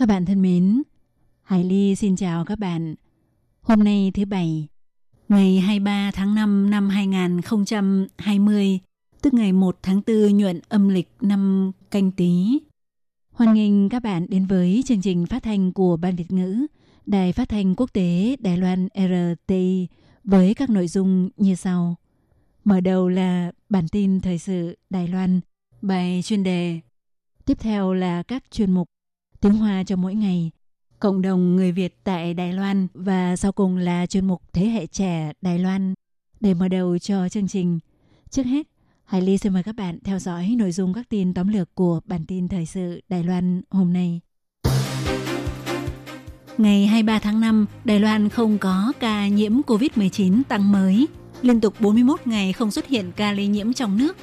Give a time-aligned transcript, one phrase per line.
[0.00, 0.82] Các bạn thân mến,
[1.42, 2.94] Hải Ly xin chào các bạn.
[3.62, 4.68] Hôm nay thứ Bảy,
[5.28, 8.78] ngày 23 tháng 5 năm 2020,
[9.22, 12.58] tức ngày 1 tháng 4 nhuận âm lịch năm canh tí.
[13.30, 16.66] Hoan nghênh các bạn đến với chương trình phát thanh của Ban Việt ngữ,
[17.06, 19.88] Đài phát thanh quốc tế Đài Loan RTI
[20.24, 21.94] với các nội dung như sau.
[22.64, 25.40] Mở đầu là bản tin thời sự Đài Loan,
[25.82, 26.80] bài chuyên đề.
[27.46, 28.88] Tiếp theo là các chuyên mục
[29.40, 30.50] tiếng Hoa cho mỗi ngày,
[30.98, 34.86] cộng đồng người Việt tại Đài Loan và sau cùng là chuyên mục Thế hệ
[34.86, 35.94] trẻ Đài Loan.
[36.40, 37.78] Để mở đầu cho chương trình,
[38.30, 38.66] trước hết,
[39.04, 42.00] Hải Ly xin mời các bạn theo dõi nội dung các tin tóm lược của
[42.04, 44.20] bản tin thời sự Đài Loan hôm nay.
[46.58, 51.08] Ngày 23 tháng 5, Đài Loan không có ca nhiễm COVID-19 tăng mới,
[51.42, 54.16] liên tục 41 ngày không xuất hiện ca lây nhiễm trong nước.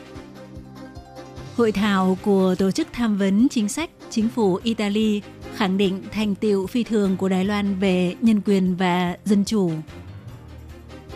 [1.57, 5.21] Hội thảo của Tổ chức Tham vấn Chính sách Chính phủ Italy
[5.55, 9.71] khẳng định thành tiệu phi thường của Đài Loan về nhân quyền và dân chủ.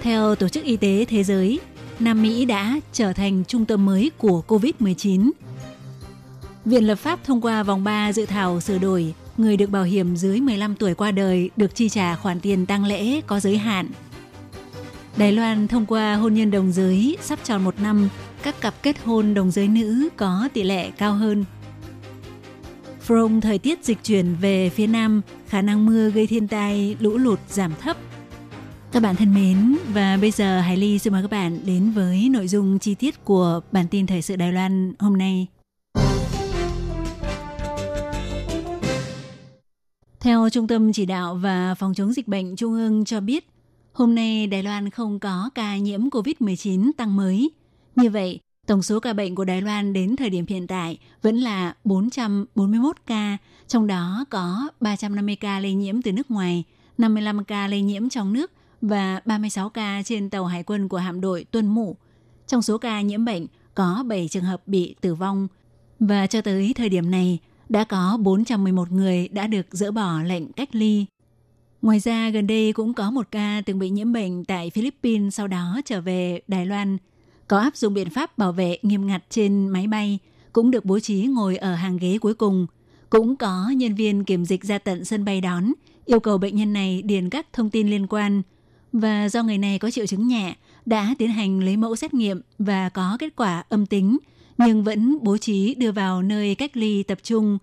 [0.02, 1.60] Theo Tổ chức Y tế Thế giới,
[2.00, 5.32] Nam Mỹ đã trở thành trung tâm mới của COVID-19.
[6.66, 10.16] Viện lập pháp thông qua vòng 3 dự thảo sửa đổi, người được bảo hiểm
[10.16, 13.88] dưới 15 tuổi qua đời được chi trả khoản tiền tang lễ có giới hạn.
[15.18, 18.10] Đài Loan thông qua hôn nhân đồng giới sắp tròn một năm,
[18.44, 21.46] các cặp kết hôn đồng giới nữ có tỷ lệ cao hơn.
[23.08, 27.18] From thời tiết dịch chuyển về phía Nam, khả năng mưa gây thiên tai, lũ
[27.18, 27.98] lụt giảm thấp.
[28.92, 32.30] Các bạn thân mến, và bây giờ Hải Ly xin mời các bạn đến với
[32.30, 35.48] nội dung chi tiết của bản tin thời sự Đài Loan hôm nay.
[40.20, 43.48] Theo Trung tâm Chỉ đạo và Phòng chống dịch bệnh Trung ương cho biết,
[43.94, 47.52] hôm nay Đài Loan không có ca nhiễm COVID-19 tăng mới.
[47.96, 51.36] Như vậy, tổng số ca bệnh của Đài Loan đến thời điểm hiện tại vẫn
[51.36, 53.38] là 441 ca,
[53.68, 56.64] trong đó có 350 ca lây nhiễm từ nước ngoài,
[56.98, 61.22] 55 ca lây nhiễm trong nước và 36 ca trên tàu hải quân của hạm
[61.22, 61.96] đội Tuân Mụ.
[62.48, 65.48] Trong số ca nhiễm bệnh, có 7 trường hợp bị tử vong.
[66.00, 70.52] Và cho tới thời điểm này, đã có 411 người đã được dỡ bỏ lệnh
[70.52, 71.06] cách ly.
[71.82, 75.48] Ngoài ra, gần đây cũng có một ca từng bị nhiễm bệnh tại Philippines sau
[75.48, 76.98] đó trở về Đài Loan.
[77.52, 80.20] Có áp dụng biện pháp bảo vệ nghiêm ngặt trên máy bay,
[80.54, 82.68] cũng được bố trí ngồi ở hàng ghế cuối cùng.
[83.10, 85.72] Cũng có nhân viên kiểm dịch ra tận sân bay đón,
[86.06, 88.42] yêu cầu bệnh nhân này điền các thông tin liên quan.
[88.94, 92.42] Và do người này có triệu chứng nhẹ, đã tiến hành lấy mẫu xét nghiệm
[92.60, 94.18] và có kết quả âm tính,
[94.58, 97.58] nhưng vẫn bố trí đưa vào nơi cách ly tập trung.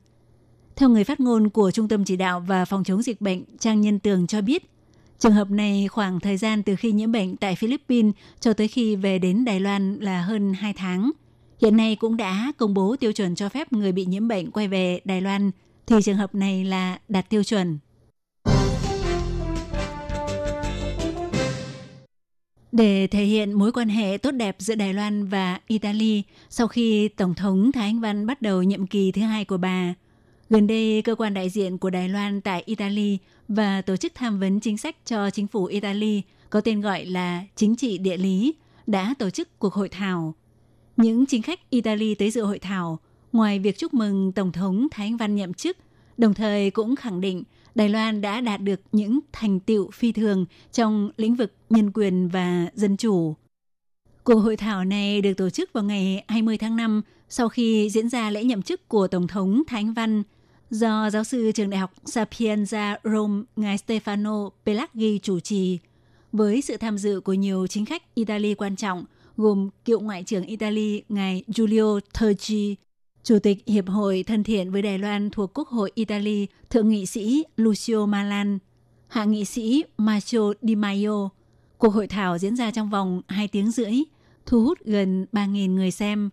[0.77, 3.81] Theo người phát ngôn của Trung tâm Chỉ đạo và Phòng chống dịch bệnh Trang
[3.81, 4.71] Nhân Tường cho biết,
[5.19, 8.97] trường hợp này khoảng thời gian từ khi nhiễm bệnh tại Philippines cho tới khi
[8.97, 11.11] về đến Đài Loan là hơn 2 tháng.
[11.63, 14.69] Hiện nay cũng đã công bố tiêu chuẩn cho phép người bị nhiễm bệnh quay
[14.69, 15.51] về Đài Loan,
[15.87, 17.79] thì trường hợp này là đạt tiêu chuẩn.
[22.73, 27.09] Để thể hiện mối quan hệ tốt đẹp giữa Đài Loan và Italy sau khi
[27.09, 29.95] Tổng thống Thái Anh Văn bắt đầu nhiệm kỳ thứ hai của bà,
[30.51, 34.41] gần đây cơ quan đại diện của Đài Loan tại Italy và tổ chức tham
[34.41, 38.55] vấn chính sách cho chính phủ Italy có tên gọi là Chính trị địa lý
[38.87, 40.35] đã tổ chức cuộc hội thảo.
[40.97, 42.99] Những chính khách Italy tới dự hội thảo,
[43.33, 45.77] ngoài việc chúc mừng Tổng thống Thái Anh Văn nhậm chức,
[46.17, 47.43] đồng thời cũng khẳng định
[47.75, 52.29] Đài Loan đã đạt được những thành tiệu phi thường trong lĩnh vực nhân quyền
[52.29, 53.35] và dân chủ.
[54.25, 58.09] Cuộc hội thảo này được tổ chức vào ngày 20 tháng 5 sau khi diễn
[58.09, 60.23] ra lễ nhậm chức của Tổng thống Thái Anh Văn
[60.71, 65.79] do giáo sư trường đại học Sapienza Rome ngài Stefano Pelaghi chủ trì,
[66.33, 69.05] với sự tham dự của nhiều chính khách Italy quan trọng
[69.37, 72.75] gồm cựu ngoại trưởng Italy ngài Giulio Tergi,
[73.23, 77.07] Chủ tịch Hiệp hội Thân thiện với Đài Loan thuộc Quốc hội Italy, Thượng nghị
[77.07, 78.59] sĩ Lucio Malan,
[79.09, 81.29] Hạ nghị sĩ Marcio Di Maio.
[81.79, 83.93] Cuộc hội thảo diễn ra trong vòng 2 tiếng rưỡi,
[84.47, 86.31] thu hút gần 3.000 người xem.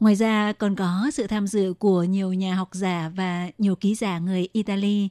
[0.00, 3.94] Ngoài ra còn có sự tham dự của nhiều nhà học giả và nhiều ký
[3.94, 5.08] giả người Italy.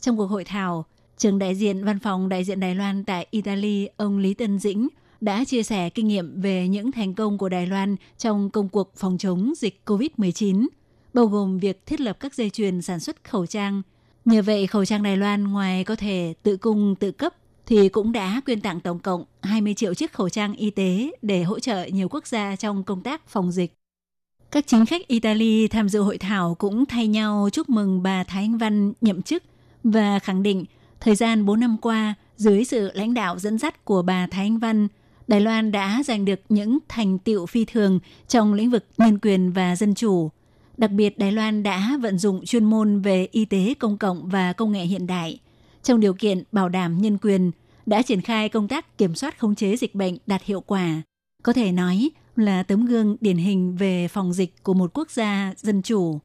[0.00, 0.84] Trong cuộc hội thảo,
[1.16, 4.88] trường đại diện văn phòng đại diện Đài Loan tại Italy, ông Lý Tân Dĩnh
[5.20, 8.92] đã chia sẻ kinh nghiệm về những thành công của Đài Loan trong công cuộc
[8.96, 10.66] phòng chống dịch COVID-19,
[11.14, 13.82] bao gồm việc thiết lập các dây chuyền sản xuất khẩu trang.
[14.24, 17.34] Nhờ vậy, khẩu trang Đài Loan ngoài có thể tự cung tự cấp
[17.66, 21.42] thì cũng đã quyên tặng tổng cộng 20 triệu chiếc khẩu trang y tế để
[21.42, 23.77] hỗ trợ nhiều quốc gia trong công tác phòng dịch.
[24.50, 28.42] Các chính khách Italy tham dự hội thảo cũng thay nhau chúc mừng bà Thái
[28.42, 29.42] Anh Văn nhậm chức
[29.84, 30.64] và khẳng định
[31.00, 34.58] thời gian 4 năm qua, dưới sự lãnh đạo dẫn dắt của bà Thái Anh
[34.58, 34.88] Văn,
[35.26, 39.52] Đài Loan đã giành được những thành tiệu phi thường trong lĩnh vực nhân quyền
[39.52, 40.30] và dân chủ.
[40.76, 44.52] Đặc biệt, Đài Loan đã vận dụng chuyên môn về y tế công cộng và
[44.52, 45.38] công nghệ hiện đại.
[45.82, 47.50] Trong điều kiện bảo đảm nhân quyền,
[47.86, 51.02] đã triển khai công tác kiểm soát khống chế dịch bệnh đạt hiệu quả.
[51.42, 55.54] Có thể nói là tấm gương điển hình về phòng dịch của một quốc gia
[55.56, 56.20] dân chủ.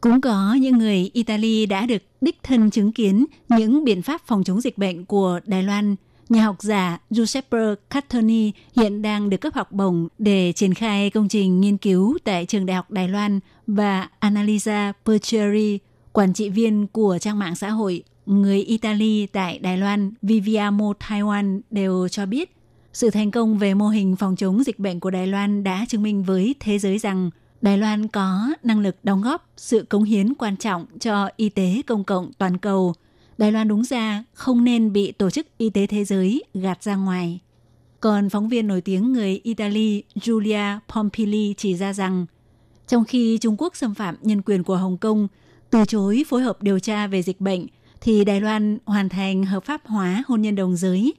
[0.00, 4.44] Cũng có những người Italy đã được đích thân chứng kiến những biện pháp phòng
[4.44, 5.96] chống dịch bệnh của Đài Loan.
[6.28, 7.58] Nhà học giả Giuseppe
[7.90, 12.46] Cattoni hiện đang được cấp học bổng để triển khai công trình nghiên cứu tại
[12.46, 15.78] trường đại học Đài Loan và Annalisa Percheri,
[16.12, 21.60] quản trị viên của trang mạng xã hội người Italy tại Đài Loan Viviamo Taiwan
[21.70, 22.53] đều cho biết
[22.94, 26.02] sự thành công về mô hình phòng chống dịch bệnh của Đài Loan đã chứng
[26.02, 27.30] minh với thế giới rằng
[27.60, 31.82] Đài Loan có năng lực đóng góp sự cống hiến quan trọng cho y tế
[31.86, 32.94] công cộng toàn cầu.
[33.38, 36.96] Đài Loan đúng ra không nên bị Tổ chức Y tế Thế giới gạt ra
[36.96, 37.40] ngoài.
[38.00, 42.26] Còn phóng viên nổi tiếng người Italy Giulia Pompili chỉ ra rằng,
[42.88, 45.28] trong khi Trung Quốc xâm phạm nhân quyền của Hồng Kông,
[45.70, 47.66] từ chối phối hợp điều tra về dịch bệnh,
[48.00, 51.14] thì Đài Loan hoàn thành hợp pháp hóa hôn nhân đồng giới,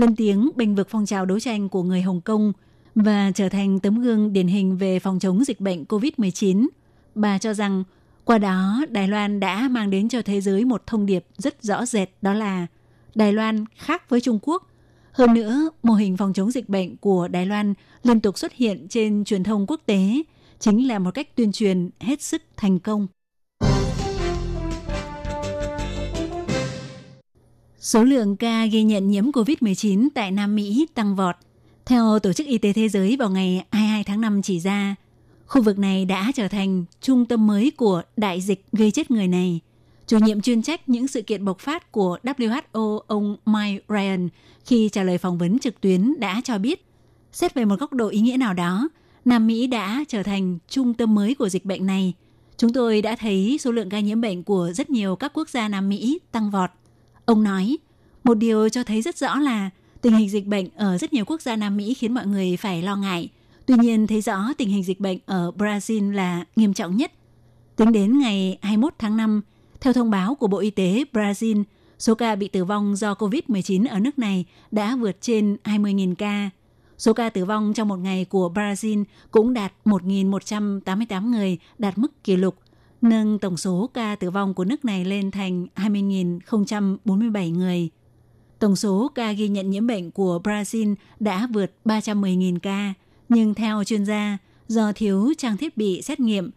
[0.00, 2.52] lên tiếng bênh vực phong trào đấu tranh của người Hồng Kông–
[2.94, 6.68] và trở thành tấm gương điển hình về phòng chống dịch bệnh COVID-19.
[7.14, 7.84] Bà cho rằng
[8.24, 11.86] qua đó Đài Loan đã mang đến cho thế giới một thông điệp rất rõ
[11.86, 12.66] rệt đó là
[13.14, 14.66] Đài Loan khác với Trung Quốc.
[15.12, 18.86] Hơn nữa, mô hình phòng chống dịch bệnh của Đài Loan liên tục xuất hiện
[18.88, 20.22] trên truyền thông quốc tế
[20.58, 23.06] chính là một cách tuyên truyền hết sức thành công.
[27.80, 31.36] Số lượng ca ghi nhận nhiễm COVID-19 tại Nam Mỹ tăng vọt–
[31.90, 34.94] theo Tổ chức Y tế Thế giới vào ngày 22 tháng 5 chỉ ra,
[35.46, 39.28] khu vực này đã trở thành trung tâm mới của đại dịch gây chết người
[39.28, 39.60] này.
[40.06, 44.28] Chủ nhiệm chuyên trách những sự kiện bộc phát của WHO ông Mike Ryan
[44.64, 46.84] khi trả lời phỏng vấn trực tuyến đã cho biết,
[47.32, 48.88] xét về một góc độ ý nghĩa nào đó,
[49.24, 52.12] Nam Mỹ đã trở thành trung tâm mới của dịch bệnh này.
[52.56, 55.68] Chúng tôi đã thấy số lượng ca nhiễm bệnh của rất nhiều các quốc gia
[55.68, 56.70] Nam Mỹ tăng vọt.
[57.24, 57.78] Ông nói,
[58.24, 59.70] một điều cho thấy rất rõ là
[60.02, 62.82] Tình hình dịch bệnh ở rất nhiều quốc gia Nam Mỹ khiến mọi người phải
[62.82, 63.28] lo ngại.
[63.66, 67.12] Tuy nhiên, thấy rõ tình hình dịch bệnh ở Brazil là nghiêm trọng nhất.
[67.76, 69.42] Tính đến ngày 21 tháng 5,
[69.80, 71.64] theo thông báo của Bộ Y tế Brazil,
[71.98, 76.50] số ca bị tử vong do COVID-19 ở nước này đã vượt trên 20.000 ca.
[76.98, 82.24] Số ca tử vong trong một ngày của Brazil cũng đạt 1.188 người, đạt mức
[82.24, 82.56] kỷ lục,
[83.02, 87.88] nâng tổng số ca tử vong của nước này lên thành 20.047 người.
[88.58, 92.94] Tổng số ca ghi nhận nhiễm bệnh của Brazil đã vượt 310.000 ca,
[93.28, 94.38] nhưng theo chuyên gia,
[94.68, 96.50] do thiếu trang thiết bị xét nghiệm,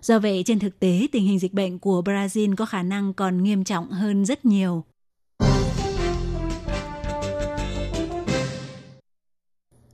[0.00, 3.42] do vậy trên thực tế tình hình dịch bệnh của Brazil có khả năng còn
[3.42, 4.84] nghiêm trọng hơn rất nhiều.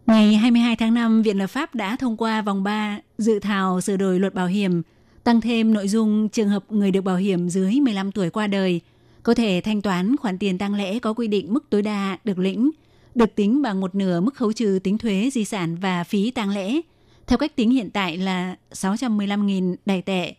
[0.07, 3.97] Ngày 22 tháng 5, Viện Lập pháp đã thông qua vòng 3 dự thảo sửa
[3.97, 4.83] đổi luật bảo hiểm,
[5.27, 8.81] tăng thêm nội dung trường hợp người được bảo hiểm dưới 15 tuổi qua đời–
[9.27, 12.39] có thể thanh toán khoản tiền tăng lễ có quy định mức tối đa được
[12.39, 12.71] lĩnh,
[13.15, 16.51] được tính bằng một nửa mức khấu trừ tính thuế di sản và phí tăng
[16.51, 16.81] lễ,
[17.27, 20.35] theo cách tính hiện tại là 615.000 đài tệ.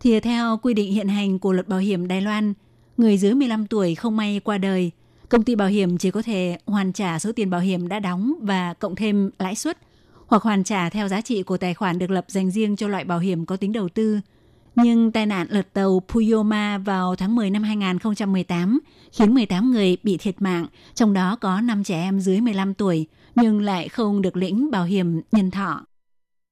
[0.00, 2.54] Thì theo quy định hiện hành của luật bảo hiểm Đài Loan,
[2.96, 4.90] người dưới 15 tuổi không may qua đời,
[5.28, 8.34] công ty bảo hiểm chỉ có thể hoàn trả số tiền bảo hiểm đã đóng
[8.40, 9.78] và cộng thêm lãi suất,
[10.26, 13.04] hoặc hoàn trả theo giá trị của tài khoản được lập dành riêng cho loại
[13.04, 14.20] bảo hiểm có tính đầu tư–
[14.76, 18.80] nhưng tai nạn lật tàu Puyoma vào tháng 10 năm 2018
[19.12, 23.06] khiến 18 người bị thiệt mạng, trong đó có 5 trẻ em dưới 15 tuổi,
[23.34, 25.86] nhưng lại không được lĩnh bảo hiểm nhân thọ.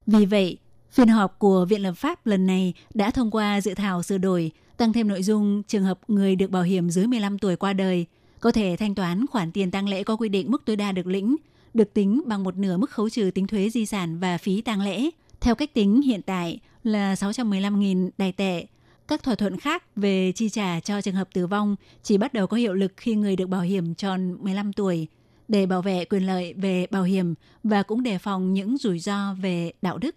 [0.07, 0.59] Vì vậy,
[0.91, 4.51] phiên họp của Viện Lập pháp lần này đã thông qua dự thảo sửa đổi,
[4.77, 8.07] tăng thêm nội dung trường hợp người được bảo hiểm dưới 15 tuổi qua đời,
[8.41, 11.07] có thể thanh toán khoản tiền tăng lễ có quy định mức tối đa được
[11.07, 11.37] lĩnh,
[11.75, 14.81] được tính bằng một nửa mức khấu trừ tính thuế di sản và phí tăng
[14.81, 15.11] lễ.
[15.41, 18.67] Theo cách tính hiện tại, là 615.000 đài tệ.
[19.09, 22.47] Các thỏa thuận khác về chi trả cho trường hợp tử vong chỉ bắt đầu
[22.47, 25.09] có hiệu lực khi người được bảo hiểm tròn 15 tuổi
[25.49, 29.35] để bảo vệ quyền lợi về bảo hiểm và cũng đề phòng những rủi ro
[29.35, 30.17] về đạo đức.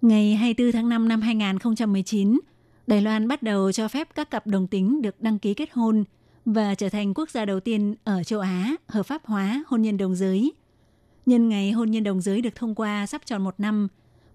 [0.00, 2.38] Ngày 24 tháng 5 năm 2019,
[2.86, 6.04] Đài Loan bắt đầu cho phép các cặp đồng tính được đăng ký kết hôn
[6.52, 9.96] và trở thành quốc gia đầu tiên ở châu Á hợp pháp hóa hôn nhân
[9.96, 10.52] đồng giới–
[11.28, 13.88] nhân ngày hôn nhân đồng giới được thông qua sắp tròn một năm.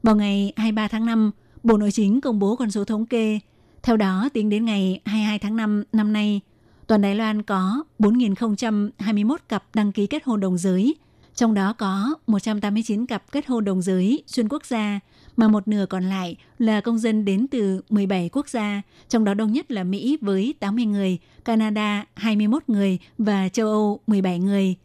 [0.03, 1.31] Vào ngày 23 tháng 5,
[1.63, 3.39] Bộ Nội chính công bố con số thống kê.
[3.83, 6.41] Theo đó, tính đến ngày 22 tháng 5 năm nay,
[6.87, 10.95] toàn Đài Loan có 4.021 cặp đăng ký kết hôn đồng giới,
[11.35, 14.99] trong đó có 189 cặp kết hôn đồng giới xuyên quốc gia,
[15.37, 19.33] mà một nửa còn lại là công dân đến từ 17 quốc gia, trong đó
[19.33, 24.75] đông nhất là Mỹ với 80 người, Canada 21 người và châu Âu 17 người.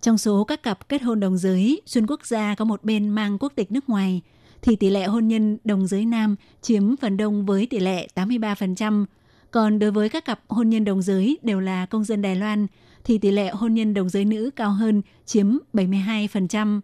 [0.00, 3.38] Trong số các cặp kết hôn đồng giới xuyên quốc gia có một bên mang
[3.38, 4.20] quốc tịch nước ngoài,
[4.62, 9.04] thì tỷ lệ hôn nhân đồng giới nam chiếm phần đông với tỷ lệ 83%.
[9.50, 12.66] Còn đối với các cặp hôn nhân đồng giới đều là công dân Đài Loan,
[13.04, 16.80] thì tỷ lệ hôn nhân đồng giới nữ cao hơn, chiếm 72%.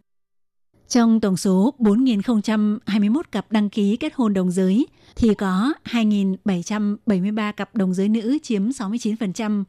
[0.89, 7.75] Trong tổng số 4.021 cặp đăng ký kết hôn đồng giới, thì có 2.773 cặp
[7.75, 9.65] đồng giới nữ chiếm 69%,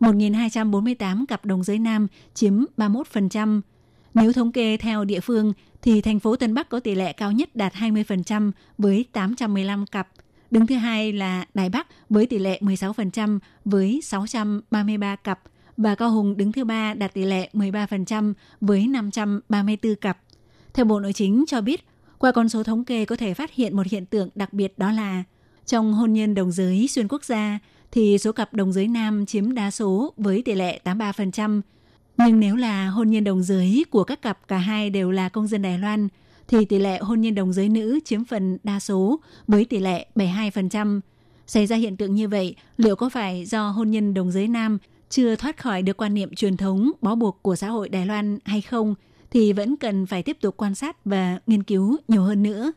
[0.00, 3.60] 1.248 cặp đồng giới nam chiếm 31%.
[4.14, 5.52] Nếu thống kê theo địa phương,
[5.82, 10.08] thì thành phố Tân Bắc có tỷ lệ cao nhất đạt 20% với 815 cặp.
[10.50, 15.40] Đứng thứ hai là Đài Bắc với tỷ lệ 16% với 633 cặp
[15.76, 20.18] và Cao Hùng đứng thứ ba đạt tỷ lệ 13% với 534 cặp.
[20.74, 21.84] Theo Bộ Nội chính cho biết,
[22.18, 24.92] qua con số thống kê có thể phát hiện một hiện tượng đặc biệt đó
[24.92, 25.24] là
[25.66, 27.58] trong hôn nhân đồng giới xuyên quốc gia
[27.90, 31.60] thì số cặp đồng giới nam chiếm đa số với tỷ lệ 83%.
[32.16, 35.46] Nhưng nếu là hôn nhân đồng giới của các cặp cả hai đều là công
[35.48, 36.08] dân Đài Loan
[36.48, 40.06] thì tỷ lệ hôn nhân đồng giới nữ chiếm phần đa số với tỷ lệ
[40.14, 41.00] 72%.
[41.46, 44.78] Xảy ra hiện tượng như vậy, liệu có phải do hôn nhân đồng giới nam
[45.08, 48.38] chưa thoát khỏi được quan niệm truyền thống bó buộc của xã hội Đài Loan
[48.44, 48.94] hay không
[49.32, 52.72] thì vẫn cần phải tiếp tục quan sát và nghiên cứu nhiều hơn nữa.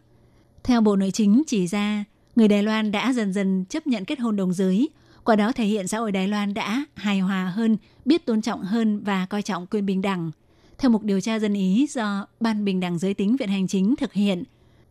[0.63, 2.03] Theo Bộ Nội chính chỉ ra,
[2.35, 4.89] người Đài Loan đã dần dần chấp nhận kết hôn đồng giới,
[5.23, 8.63] qua đó thể hiện xã hội Đài Loan đã hài hòa hơn, biết tôn trọng
[8.63, 10.31] hơn và coi trọng quyền bình đẳng.
[10.77, 13.95] Theo một điều tra dân ý do Ban Bình đẳng Giới tính Viện Hành Chính
[13.95, 14.43] thực hiện,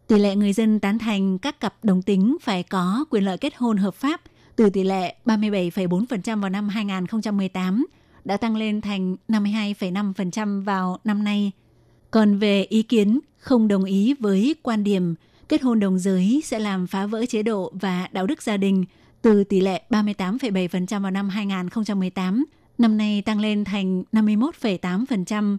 [0.07, 3.57] tỷ lệ người dân tán thành các cặp đồng tính phải có quyền lợi kết
[3.57, 4.21] hôn hợp pháp
[4.57, 7.87] từ tỷ lệ 37,4% vào năm 2018
[8.25, 11.53] đã tăng lên thành 52,5% vào năm nay.
[12.11, 15.15] Còn về ý kiến không đồng ý với quan điểm
[15.49, 18.85] kết hôn đồng giới sẽ làm phá vỡ chế độ và đạo đức gia đình
[19.23, 22.45] từ tỷ lệ 38,7% vào năm 2018,
[22.79, 25.57] năm nay tăng lên thành 51,8%.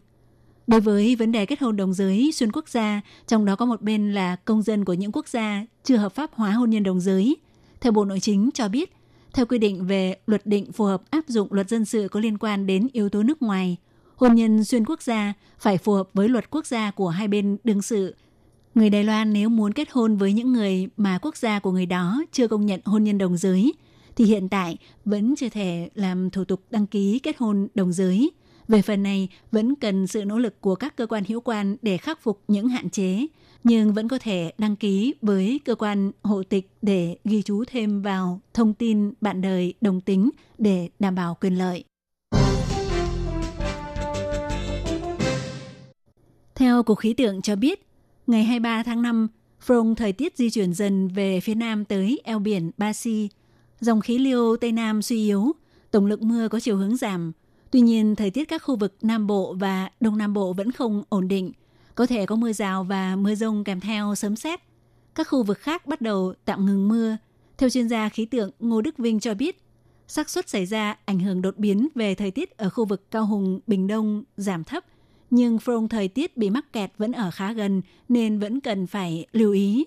[0.68, 3.82] Đối với vấn đề kết hôn đồng giới xuyên quốc gia, trong đó có một
[3.82, 7.00] bên là công dân của những quốc gia chưa hợp pháp hóa hôn nhân đồng
[7.00, 7.38] giới.
[7.82, 8.95] Theo Bộ Nội chính cho biết,
[9.36, 12.38] theo quy định về luật định phù hợp áp dụng luật dân sự có liên
[12.38, 13.78] quan đến yếu tố nước ngoài,
[14.16, 17.58] hôn nhân xuyên quốc gia phải phù hợp với luật quốc gia của hai bên
[17.64, 18.16] đương sự.
[18.76, 21.86] Người Đài Loan nếu muốn kết hôn với những người mà quốc gia của người
[21.86, 23.74] đó chưa công nhận hôn nhân đồng giới,
[24.16, 28.32] thì hiện tại vẫn chưa thể làm thủ tục đăng ký kết hôn đồng giới.
[28.68, 31.98] Về phần này, vẫn cần sự nỗ lực của các cơ quan hữu quan để
[31.98, 33.26] khắc phục những hạn chế,
[33.66, 38.02] nhưng vẫn có thể đăng ký với cơ quan hộ tịch để ghi chú thêm
[38.02, 41.84] vào thông tin bạn đời đồng tính để đảm bảo quyền lợi.
[46.56, 47.88] Theo Cục Khí tượng cho biết,
[48.28, 49.28] ngày 23 tháng 5,
[49.66, 53.30] front thời tiết di chuyển dần về phía nam tới eo biển Ba Si.
[53.80, 55.52] Dòng khí lưu Tây Nam suy yếu,
[55.92, 57.32] tổng lượng mưa có chiều hướng giảm.
[57.72, 61.04] Tuy nhiên, thời tiết các khu vực Nam Bộ và Đông Nam Bộ vẫn không
[61.10, 61.52] ổn định–
[61.96, 64.60] có thể có mưa rào và mưa rông kèm theo sấm sét.
[65.16, 67.18] Các khu vực khác bắt đầu tạm ngừng mưa.
[67.58, 69.62] Theo chuyên gia khí tượng Ngô Đức Vinh cho biết,
[70.08, 73.26] xác suất xảy ra ảnh hưởng đột biến về thời tiết ở khu vực Cao
[73.26, 74.86] Hùng, Bình Đông giảm thấp,
[75.30, 79.26] nhưng front thời tiết bị mắc kẹt vẫn ở khá gần nên vẫn cần phải
[79.32, 79.86] lưu ý.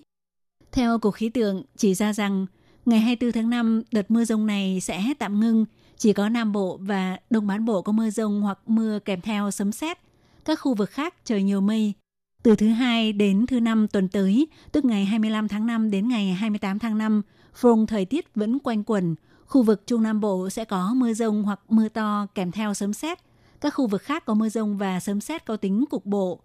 [0.71, 2.45] Theo Cục Khí tượng chỉ ra rằng,
[2.85, 5.65] ngày 24 tháng 5 đợt mưa rông này sẽ tạm ngưng,
[5.97, 9.51] chỉ có Nam Bộ và Đông Bán Bộ có mưa rông hoặc mưa kèm theo
[9.51, 9.97] sấm sét.
[10.45, 11.93] Các khu vực khác trời nhiều mây,
[12.43, 16.33] từ thứ hai đến thứ năm tuần tới, tức ngày 25 tháng 5 đến ngày
[16.33, 17.21] 28 tháng 5,
[17.61, 19.15] front thời tiết vẫn quanh quẩn.
[19.45, 22.93] Khu vực Trung Nam Bộ sẽ có mưa rông hoặc mưa to kèm theo sấm
[22.93, 23.19] sét.
[23.61, 26.39] Các khu vực khác có mưa rông và sấm sét có tính cục bộ.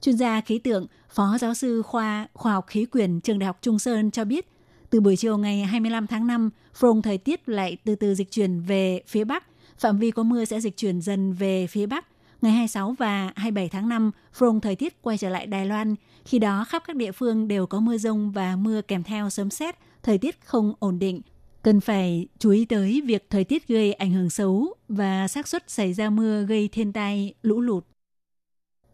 [0.00, 3.58] Chuyên gia khí tượng, Phó giáo sư khoa khoa học khí quyển trường Đại học
[3.62, 4.46] Trung Sơn cho biết,
[4.90, 8.60] từ buổi chiều ngày 25 tháng 5, front thời tiết lại từ từ dịch chuyển
[8.60, 9.44] về phía Bắc.
[9.78, 12.06] Phạm vi có mưa sẽ dịch chuyển dần về phía Bắc
[12.42, 15.94] Ngày 26 và 27 tháng 5, front thời tiết quay trở lại Đài Loan.
[16.24, 19.50] Khi đó, khắp các địa phương đều có mưa rông và mưa kèm theo sấm
[19.50, 21.20] sét, thời tiết không ổn định.
[21.62, 25.70] Cần phải chú ý tới việc thời tiết gây ảnh hưởng xấu và xác suất
[25.70, 27.84] xảy ra mưa gây thiên tai, lũ lụt.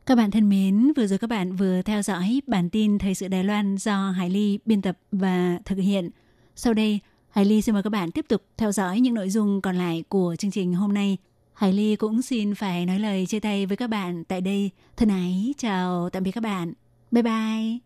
[0.06, 3.28] Các bạn thân mến, vừa rồi các bạn vừa theo dõi bản tin Thời sự
[3.28, 6.10] Đài Loan do Hải Ly biên tập và thực hiện.
[6.56, 7.00] Sau đây,
[7.30, 10.04] Hải Ly xin mời các bạn tiếp tục theo dõi những nội dung còn lại
[10.08, 11.18] của chương trình hôm nay.
[11.56, 14.70] Hải Ly cũng xin phải nói lời chia tay với các bạn tại đây.
[14.96, 16.72] Thân ái, chào tạm biệt các bạn.
[17.10, 17.78] Bye bye.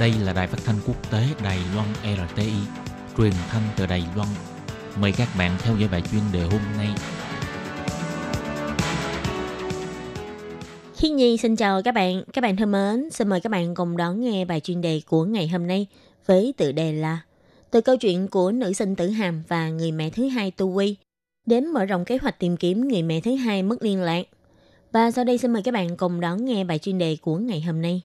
[0.00, 2.52] Đây là đài phát thanh quốc tế Đài Loan RTI,
[3.16, 4.28] truyền thanh từ Đài Loan.
[5.00, 6.88] Mời các bạn theo dõi bài chuyên đề hôm nay.
[10.96, 13.96] Khi Nhi xin chào các bạn, các bạn thân mến, xin mời các bạn cùng
[13.96, 15.86] đón nghe bài chuyên đề của ngày hôm nay
[16.26, 17.20] với tựa đề là
[17.70, 20.96] Từ câu chuyện của nữ sinh tử hàm và người mẹ thứ hai Tu Quy
[21.48, 24.26] đến mở rộng kế hoạch tìm kiếm người mẹ thứ hai mất liên lạc.
[24.92, 27.60] Và sau đây xin mời các bạn cùng đón nghe bài chuyên đề của ngày
[27.60, 28.02] hôm nay.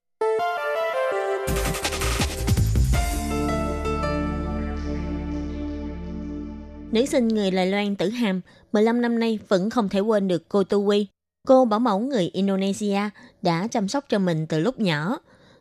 [6.92, 8.40] Nữ sinh người Lài Loan tử hàm
[8.72, 11.06] 15 năm nay vẫn không thể quên được cô Tu Quy.
[11.48, 13.00] Cô bảo mẫu người Indonesia
[13.42, 15.18] đã chăm sóc cho mình từ lúc nhỏ.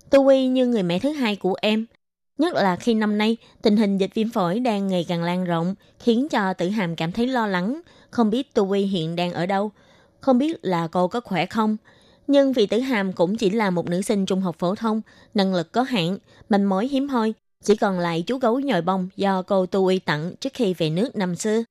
[0.09, 1.85] Tu Quy như người mẹ thứ hai của em.
[2.37, 5.75] Nhất là khi năm nay tình hình dịch viêm phổi đang ngày càng lan rộng,
[5.99, 9.45] khiến cho tử hàm cảm thấy lo lắng, không biết Tu Quy hiện đang ở
[9.45, 9.71] đâu,
[10.19, 11.77] không biết là cô có khỏe không.
[12.27, 15.01] Nhưng vì tử hàm cũng chỉ là một nữ sinh trung học phổ thông,
[15.33, 16.17] năng lực có hạn,
[16.49, 19.99] manh mối hiếm hoi, chỉ còn lại chú gấu nhồi bông do cô Tu Uy
[19.99, 21.63] tặng trước khi về nước năm xưa.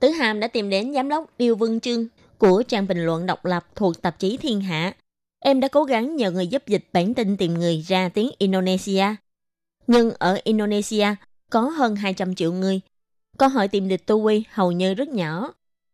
[0.00, 2.06] Tử Hàm đã tìm đến giám đốc Điêu Vương Trương
[2.38, 4.94] của trang bình luận độc lập thuộc tạp chí Thiên Hạ.
[5.40, 9.04] Em đã cố gắng nhờ người giúp dịch bản tin tìm người ra tiếng Indonesia.
[9.86, 11.06] Nhưng ở Indonesia
[11.50, 12.80] có hơn 200 triệu người.
[13.38, 15.52] Câu hỏi tìm địch Tu Uy hầu như rất nhỏ.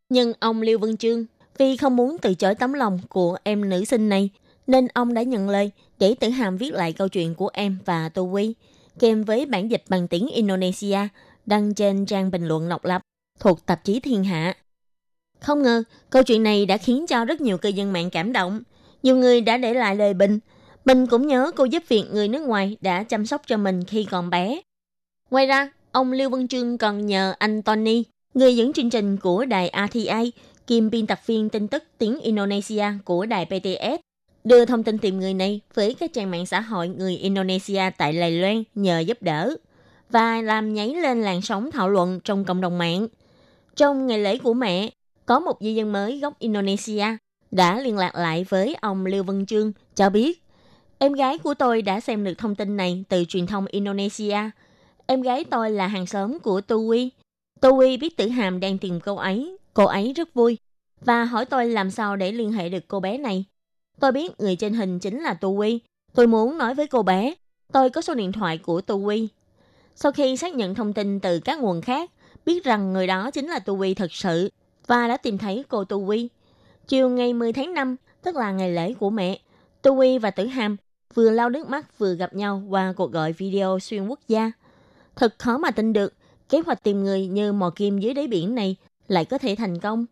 [0.09, 1.25] Nhưng ông Liêu Vân Trương
[1.59, 4.31] vì không muốn từ chối tấm lòng của em nữ sinh này,
[4.67, 8.09] nên ông đã nhận lời để Tử Hàm viết lại câu chuyện của em và
[8.09, 8.55] Tu Uy
[8.99, 10.99] kèm với bản dịch bằng tiếng Indonesia
[11.47, 13.03] đăng trên trang bình luận độc lập
[13.41, 14.57] thuộc tạp chí Thiên Hạ.
[15.41, 18.63] Không ngờ, câu chuyện này đã khiến cho rất nhiều cư dân mạng cảm động.
[19.03, 20.39] Nhiều người đã để lại lời bình.
[20.85, 24.05] Mình cũng nhớ cô giúp việc người nước ngoài đã chăm sóc cho mình khi
[24.05, 24.61] còn bé.
[25.31, 29.45] Ngoài ra, ông Lưu Văn Trương còn nhờ anh Tony, người dẫn chương trình của
[29.45, 30.23] đài RTA,
[30.67, 34.01] kiêm biên tập viên tin tức tiếng Indonesia của đài PTS,
[34.45, 38.13] đưa thông tin tìm người này với các trang mạng xã hội người Indonesia tại
[38.13, 39.57] Lài Loan nhờ giúp đỡ
[40.11, 43.09] và làm nhảy lên làn sóng thảo luận trong cộng đồng mạng.
[43.77, 44.91] Trong ngày lễ của mẹ,
[45.27, 47.05] có một di dân mới gốc Indonesia
[47.51, 50.43] đã liên lạc lại với ông Lưu Văn Trương cho biết
[51.03, 54.37] em gái của tôi đã xem được thông tin này từ truyền thông Indonesia.
[55.07, 57.11] Em gái tôi là hàng xóm của Tui.
[57.61, 59.57] Tui biết tử hàm đang tìm cô ấy.
[59.75, 60.59] Cô ấy rất vui
[61.01, 63.45] và hỏi tôi làm sao để liên hệ được cô bé này.
[64.01, 65.81] Tôi biết người trên hình chính là Tui.
[66.15, 67.35] Tôi muốn nói với cô bé,
[67.73, 69.29] tôi có số điện thoại của Tui.
[69.97, 72.11] Sau khi xác nhận thông tin từ các nguồn khác,
[72.47, 74.51] biết rằng người đó chính là Tui thật sự
[74.87, 76.29] và đã tìm thấy cô Tui.
[76.89, 79.39] Chiều ngày 10 tháng 5, tức là ngày lễ của mẹ,
[79.83, 80.77] Tui và Tử Hàm
[81.15, 84.53] vừa lau nước mắt vừa gặp nhau qua cuộc gọi video xuyên quốc gia.
[85.17, 86.15] Thật khó mà tin được,
[86.49, 88.77] kế hoạch tìm người như mò kim dưới đáy biển này
[89.09, 90.07] lại có thể thành công.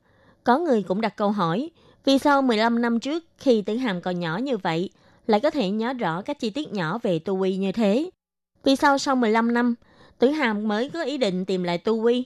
[0.45, 1.71] Có người cũng đặt câu hỏi,
[2.05, 4.91] vì sao 15 năm trước khi Tử Hàm còn nhỏ như vậy
[5.27, 8.11] lại có thể nhớ rõ các chi tiết nhỏ về Tu Quy như thế?
[8.65, 9.75] Vì sao sau 15 năm
[10.19, 12.25] Tử Hàm mới có ý định tìm lại Tu Quy?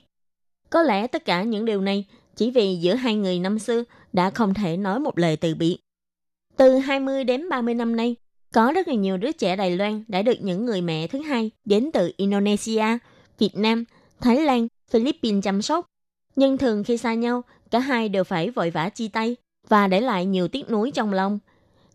[0.69, 2.05] Có lẽ tất cả những điều này
[2.35, 3.83] chỉ vì giữa hai người năm xưa
[4.13, 5.77] đã không thể nói một lời từ biệt.
[6.57, 8.15] Từ 20 đến 30 năm nay,
[8.53, 11.51] có rất là nhiều đứa trẻ Đài Loan đã được những người mẹ thứ hai
[11.65, 12.85] đến từ Indonesia,
[13.39, 13.83] Việt Nam,
[14.21, 15.85] Thái Lan, Philippines chăm sóc.
[16.35, 19.35] Nhưng thường khi xa nhau, cả hai đều phải vội vã chia tay
[19.67, 21.39] và để lại nhiều tiếc nuối trong lòng.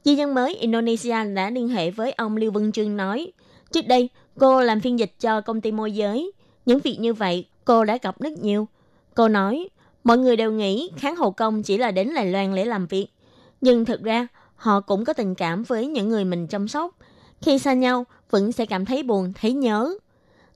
[0.04, 3.32] Di dân mới Indonesia đã liên hệ với ông Lưu Vân Trương nói,
[3.72, 6.32] trước đây cô làm phiên dịch cho công ty môi giới.
[6.66, 8.68] Những việc như vậy cô đã gặp rất nhiều.
[9.14, 9.68] Cô nói,
[10.04, 13.06] mọi người đều nghĩ kháng hộ công chỉ là đến Đài Loan để làm việc.
[13.60, 14.26] Nhưng thực ra,
[14.58, 16.94] họ cũng có tình cảm với những người mình chăm sóc.
[17.42, 19.94] Khi xa nhau, vẫn sẽ cảm thấy buồn, thấy nhớ.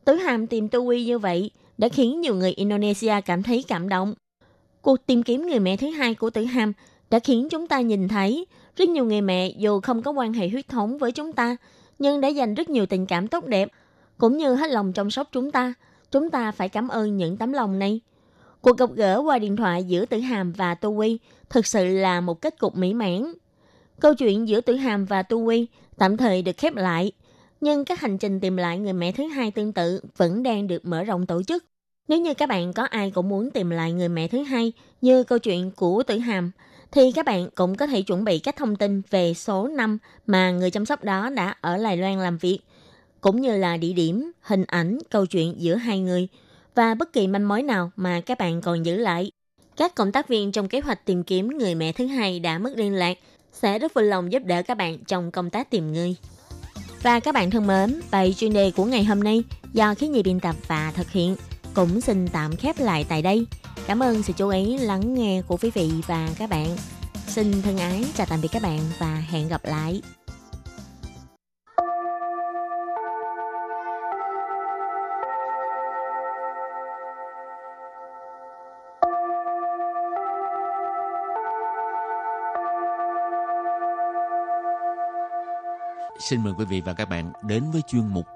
[0.05, 3.89] Tứ Hàm tìm Tu Uy như vậy đã khiến nhiều người Indonesia cảm thấy cảm
[3.89, 4.15] động.
[4.83, 6.73] Cuộc tìm kiếm người mẹ thứ hai của Tử Hàm
[7.11, 10.49] đã khiến chúng ta nhìn thấy rất nhiều người mẹ dù không có quan hệ
[10.49, 11.57] huyết thống với chúng ta,
[11.99, 13.69] nhưng đã dành rất nhiều tình cảm tốt đẹp,
[14.19, 15.75] cũng như hết lòng chăm sóc chúng ta.
[16.11, 18.01] Chúng ta phải cảm ơn những tấm lòng này.
[18.61, 21.19] Cuộc gặp gỡ qua điện thoại giữa Tử Hàm và Tu Quy
[21.51, 23.33] thực sự là một kết cục mỹ mãn.
[24.03, 25.67] Câu chuyện giữa Tử Hàm và Tu Quy
[25.99, 27.13] tạm thời được khép lại,
[27.61, 30.85] nhưng các hành trình tìm lại người mẹ thứ hai tương tự vẫn đang được
[30.85, 31.65] mở rộng tổ chức.
[32.09, 35.25] Nếu như các bạn có ai cũng muốn tìm lại người mẹ thứ hai như
[35.25, 36.51] câu chuyện của Tử Hàm,
[36.93, 40.51] thì các bạn cũng có thể chuẩn bị các thông tin về số năm mà
[40.51, 42.59] người chăm sóc đó đã ở Lài Loan làm việc,
[43.21, 46.29] cũng như là địa điểm, hình ảnh, câu chuyện giữa hai người
[46.75, 49.31] và bất kỳ manh mối nào mà các bạn còn giữ lại.
[49.77, 52.73] Các cộng tác viên trong kế hoạch tìm kiếm người mẹ thứ hai đã mất
[52.77, 53.19] liên lạc
[53.53, 56.17] sẽ rất vui lòng giúp đỡ các bạn trong công tác tìm người.
[57.03, 60.23] Và các bạn thân mến, bài chuyên đề của ngày hôm nay do khí nhi
[60.23, 61.37] biên tập và thực hiện
[61.75, 63.47] cũng xin tạm khép lại tại đây.
[63.87, 66.77] Cảm ơn sự chú ý lắng nghe của quý vị và các bạn.
[67.27, 70.03] Xin thân ái chào tạm biệt các bạn và hẹn gặp lại.
[86.23, 88.27] xin mời quý vị và các bạn đến với chuyên mục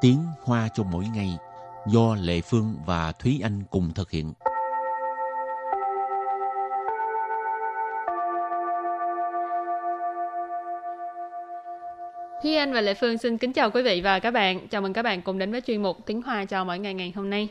[0.00, 1.38] Tiếng Hoa cho mỗi ngày
[1.86, 4.32] do Lệ Phương và Thúy Anh cùng thực hiện.
[12.42, 14.68] Thúy Anh và Lệ Phương xin kính chào quý vị và các bạn.
[14.68, 17.12] Chào mừng các bạn cùng đến với chuyên mục Tiếng Hoa cho mỗi ngày ngày
[17.16, 17.48] hôm nay.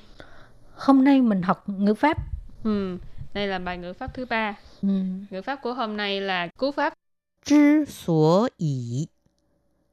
[0.76, 2.18] Hôm nay mình học ngữ pháp.
[2.64, 2.98] Ừ,
[3.34, 4.56] đây là bài ngữ pháp thứ ba.
[4.82, 4.90] Ừ.
[5.30, 6.94] Ngữ pháp của hôm nay là cú pháp.
[7.46, 9.06] Chứ sở dĩ.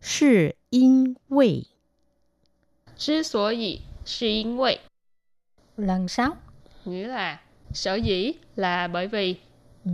[0.06, 1.65] 是因为
[2.97, 4.80] Chứ số dĩ是因为
[5.77, 6.36] Lần sáu.
[6.86, 7.39] nghĩa là
[7.73, 9.36] sở dĩ là bởi vì
[9.86, 9.91] Ừ.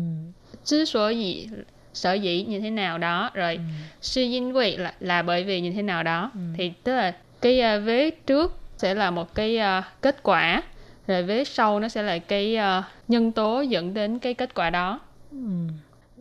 [0.65, 1.47] chứ số dĩ
[1.93, 3.60] sở dĩ như thế nào đó rồi
[4.01, 8.57] sư因为là là bởi vì như thế nào đó thì tức là cái uh, vế trước
[8.77, 10.63] sẽ là một cái uh, kết quả
[11.07, 14.69] rồi vế sau nó sẽ là cái uh, nhân tố dẫn đến cái kết quả
[14.69, 14.99] đó
[15.31, 15.38] Ừ.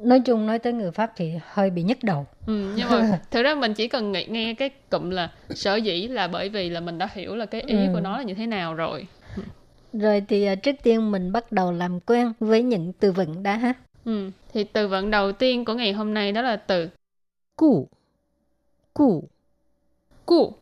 [0.03, 2.25] Nói chung nói tới ngữ pháp thì hơi bị nhức đầu.
[2.47, 6.07] Ừ, nhưng mà thực ra mình chỉ cần nghe, nghe cái cụm là sở dĩ
[6.07, 7.89] là bởi vì là mình đã hiểu là cái ý Ừ.
[7.93, 9.07] của nó là như thế nào rồi.
[9.93, 13.57] Rồi thì à, trước tiên mình bắt đầu làm quen với những từ vựng đã
[13.57, 13.73] ha.
[14.05, 14.29] Ừ.
[14.53, 16.89] Thì từ vựng đầu tiên của ngày hôm nay đó là từ
[17.55, 17.89] 故
[18.93, 19.29] 故
[20.25, 20.53] cu.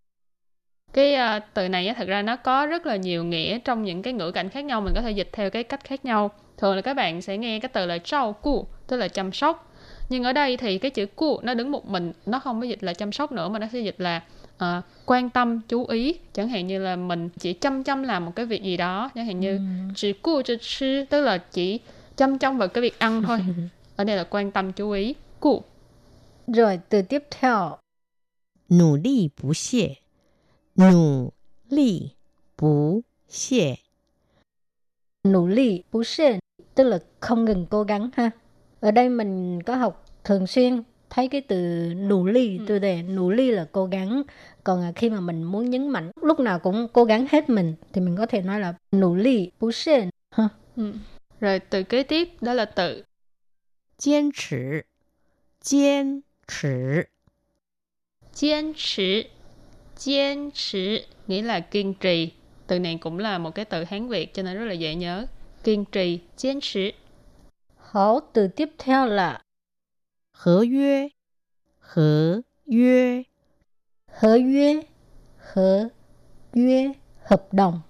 [0.94, 4.02] Cái à, từ này á, thật ra nó có rất là nhiều nghĩa trong những
[4.02, 6.32] cái ngữ cảnh khác nhau mình có thể dịch theo cái cách khác nhau.
[6.59, 9.73] Thường là các bạn sẽ nghe cái từ là trao cu, tức là chăm sóc.
[10.09, 12.83] Nhưng ở đây thì cái chữ cu nó đứng một mình, nó không có dịch
[12.83, 14.23] là chăm sóc nữa mà nó sẽ dịch là
[14.59, 16.15] à, quan tâm, chú ý.
[16.33, 19.27] Chẳng hạn như là mình chỉ chăm chăm làm một cái việc gì đó, chẳng
[19.27, 19.61] hạn như
[19.95, 21.81] chỉ cu cho sư, tức là chỉ
[22.17, 23.39] chăm chăm vào cái việc ăn thôi.
[23.97, 25.15] Ở đây là quan tâm, chú ý.
[25.41, 25.63] Cu.
[26.47, 27.79] Rồi từ tiếp theo
[28.69, 29.99] 努力不懈，
[30.75, 31.33] 努
[31.69, 32.15] 力
[32.57, 33.79] 不懈，
[35.23, 36.39] nỗ lực bù sen
[36.80, 38.32] tức là không ngừng cố gắng ha.
[38.80, 41.58] Ở đây mình có học thường xuyên thấy cái từ
[41.96, 42.66] nỗ lực ừ.
[42.68, 44.24] tôi đề nỗ lực là cố gắng.
[44.64, 47.76] Còn à, khi mà mình muốn nhấn mạnh lúc nào cũng cố gắng hết mình
[47.94, 49.72] thì mình có thể nói là nỗ lực bù
[50.32, 50.50] ha.
[50.76, 50.94] Ừ.
[51.40, 53.04] rồi từ kế tiếp đó là từ
[54.02, 54.58] kiên trì.
[55.70, 56.70] Kiên trì.
[58.40, 59.24] Kiên trì.
[60.06, 62.32] Kiên trì nghĩa là kiên trì.
[62.68, 65.26] Từ này cũng là một cái từ hán việt cho nên rất là dễ nhớ
[65.65, 66.93] Kiên trì, kiên trì.
[67.77, 69.41] Hảo từ tiếp theo là
[70.33, 71.09] 合约，
[71.81, 73.25] 合约，
[74.09, 74.83] hợp约
[75.39, 75.89] hợp
[76.53, 76.93] 约
[77.25, 77.81] hợp đồng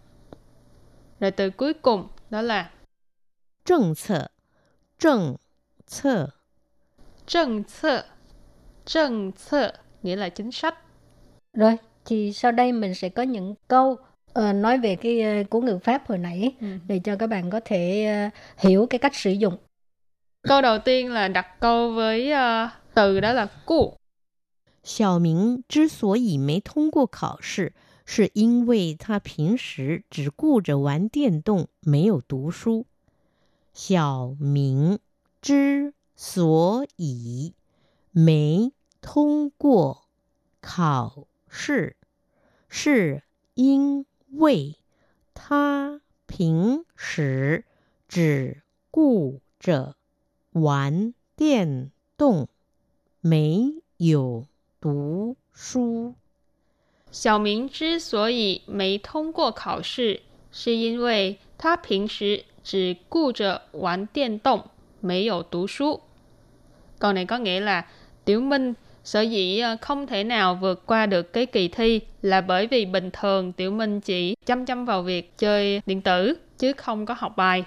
[1.20, 2.70] Rồi từ cuối cùng đó là
[3.64, 4.30] 政策，
[4.98, 5.36] 政
[5.86, 6.28] 策，
[7.26, 8.04] trân策.
[8.84, 10.78] Trân策nghĩa là chính sách.
[11.52, 13.96] rồi thì sau đây mình sẽ có những câu
[14.38, 16.66] ờ, nói về cái ờ, của ngữ pháp hồi nãy Ừ.
[16.86, 18.30] để cho các bạn có thể ờ,
[18.68, 19.56] hiểu cái cách sử dụng
[20.42, 23.94] Câu đầu tiên là đặt câu với ờ, từ đó là cu.
[24.82, 27.72] 小明之所以没通过考试，
[28.04, 32.84] 是因为他平时只顾着玩电动，没有读书。
[33.72, 34.98] 小明
[35.40, 37.54] 之所以
[38.12, 40.02] 没通过
[40.60, 41.96] 考试，
[42.68, 43.22] 是
[43.54, 44.75] 因 为
[45.33, 47.65] 他平时
[48.07, 48.61] 只
[48.91, 49.95] 顾着
[50.51, 52.47] 玩电动，
[53.21, 54.45] 没有
[54.79, 56.15] 读书。
[57.11, 66.01] 小明之所以没通过考试，是因为他平时只顾着玩电动，没有读书。
[66.99, 67.85] Câu này có nghĩa là
[68.25, 72.41] Tiểu Minh sở dĩ ờ, không thể nào vượt qua được cái kỳ thi là
[72.41, 76.73] bởi vì bình thường Tiểu Minh chỉ chăm chăm vào việc chơi điện tử chứ
[76.73, 77.63] không có học bài.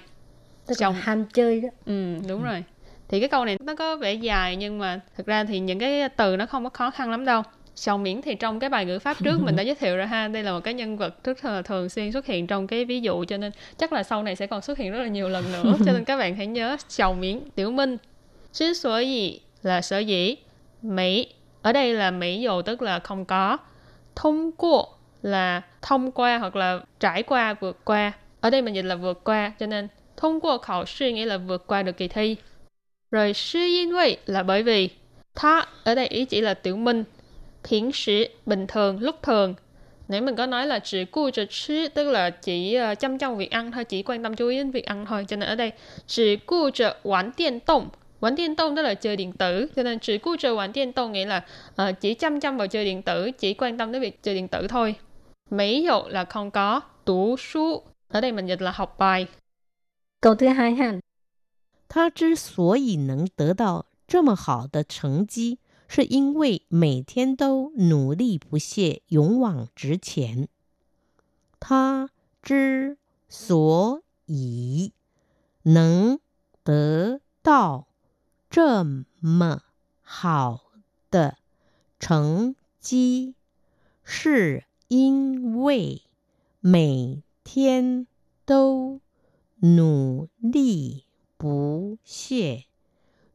[0.67, 2.63] tức là ham chơi đó Ừ, đúng rồi.
[3.07, 6.09] Thì cái câu này nó có vẻ dài nhưng mà thực ra thì những cái
[6.09, 7.41] từ nó không có khó khăn lắm đâu.
[7.75, 10.27] Sầu miễn thì trong cái bài ngữ pháp trước mình đã giới thiệu rồi ha.
[10.27, 13.01] Đây là một cái nhân vật rất là thường xuyên xuất hiện trong cái ví
[13.01, 15.51] dụ cho nên chắc là sau này sẽ còn xuất hiện rất là nhiều lần
[15.51, 15.73] nữa.
[15.85, 17.97] cho nên các bạn hãy nhớ sầu miễn tiểu minh.
[18.51, 20.35] Chứ sở gì là sở dĩ.
[20.83, 21.27] Mỹ.
[21.61, 23.57] Ở đây là Mỹ dầu tức là không có.
[24.15, 24.83] Thông qua
[25.21, 28.11] là thông qua hoặc là trải qua, vượt qua.
[28.41, 31.37] Ở đây mình dịch là vượt qua cho nên thông qua khảo sư nghĩa là
[31.37, 32.35] vượt qua được kỳ thi.
[33.11, 34.89] Rồi sư yên vị là bởi vì
[35.35, 37.03] tha ở đây ý chỉ là tiểu minh.
[37.67, 39.55] Phiến sĩ, bình thường, lúc thường.
[40.07, 43.37] nãy mình có nói là chỉ cu cho chứ tức là chỉ ờ, chăm chăm
[43.37, 45.55] việc ăn thôi chỉ quan tâm chú ý đến việc ăn thôi cho nên ở
[45.55, 45.71] đây
[46.07, 47.89] chỉ cu cho quán tiền tổng
[48.22, 50.92] quán điện động tức là chơi điện tử cho nên chỉ cu cho quán điện
[50.94, 51.46] động nghĩa là
[51.82, 54.48] uh, chỉ chăm chăm vào chơi điện tử chỉ quan tâm đến việc chơi điện
[54.48, 54.94] tử thôi
[55.50, 59.26] mấy dụ là không có tú su ở đây mình dịch là học bài
[60.20, 61.00] câu thứ hai ha
[61.88, 70.48] 他之所以能得到这么好的成绩，是因为每天都努力不懈、勇往直前。
[71.58, 72.10] 他
[72.42, 74.92] 之所以
[75.62, 76.20] 能
[76.62, 77.86] 得到
[78.53, 78.83] 这
[79.19, 79.63] 么
[80.03, 80.61] 好
[81.09, 81.39] 的
[81.99, 83.33] 成绩，
[84.03, 86.03] 是因为
[86.59, 88.05] 每天
[88.45, 89.01] 都
[89.55, 92.65] 努力不懈、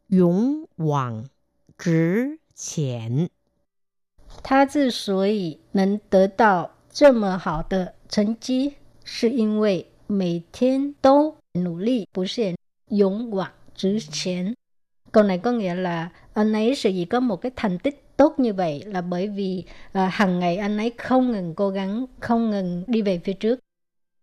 [0.07, 1.29] 勇往
[1.77, 3.29] 直前。
[4.45, 14.55] 他之所以能得到这么好的成绩，是因为每天都努力不懈、勇往直前。
[15.13, 18.53] Câu này có nghĩa là anh ấy sự gì có một cái thành tích tốt như
[18.53, 22.85] vậy là bởi vì à, hàng ngày anh ấy không ngừng cố gắng, không ngừng
[22.87, 23.61] đi về phía trước.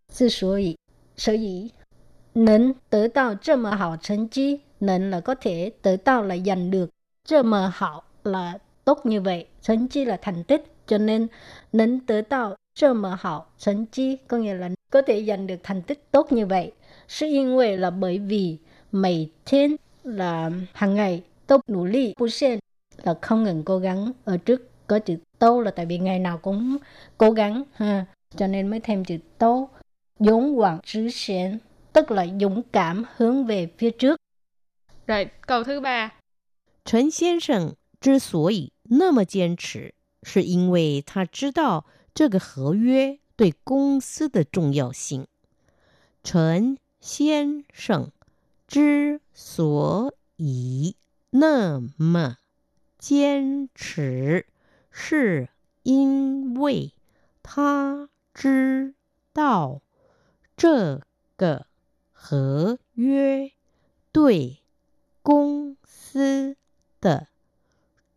[0.10, 0.76] Sư sở dĩ,
[1.18, 1.70] sở dĩ
[2.36, 6.38] nên tới tạo trơ mờ hảo thành chi, nên là có thể tới tạo là
[6.46, 6.90] giành được,
[7.26, 11.28] trơ mờ hảo là tốt như vậy, thành chi là thành tích, cho nên
[11.74, 15.60] nên tới tạo trơ mờ hảo thành chi có nghĩa là có thể giành được
[15.64, 16.72] thành tích tốt như vậy,
[17.08, 18.58] sự yên là bởi vì
[18.92, 22.59] mày thiên là hàng ngày tốt nỗ lực, bu sen
[23.03, 24.13] là không ngừng cố gắng.
[24.25, 26.77] Ở trước có chữ tô là tại vì ngày nào cũng
[27.19, 29.69] cố gắng ha, cho nên mới thêm chữ tô.
[30.19, 31.59] Dũng quảng trứ xuyên,
[31.93, 34.17] tức là dũng cảm hướng về phía trước.
[35.07, 36.13] rồi câu thứ ba
[36.85, 41.85] 陈先生之所以那么坚持，是因为他知道
[42.15, 45.27] 这个合约对公司的重要性。
[46.23, 48.11] 陈先生
[48.68, 50.96] 之所以
[51.30, 52.38] 那么
[52.98, 54.48] 坚持，
[54.92, 55.50] 是
[55.84, 56.94] 因为
[57.44, 58.96] 他知
[59.34, 59.82] 道
[60.58, 61.02] 这
[61.38, 61.68] 个
[62.12, 63.52] 合约
[64.12, 64.62] 对
[65.22, 66.58] 公司
[67.00, 67.28] 的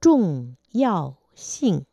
[0.01, 1.85] 重要性。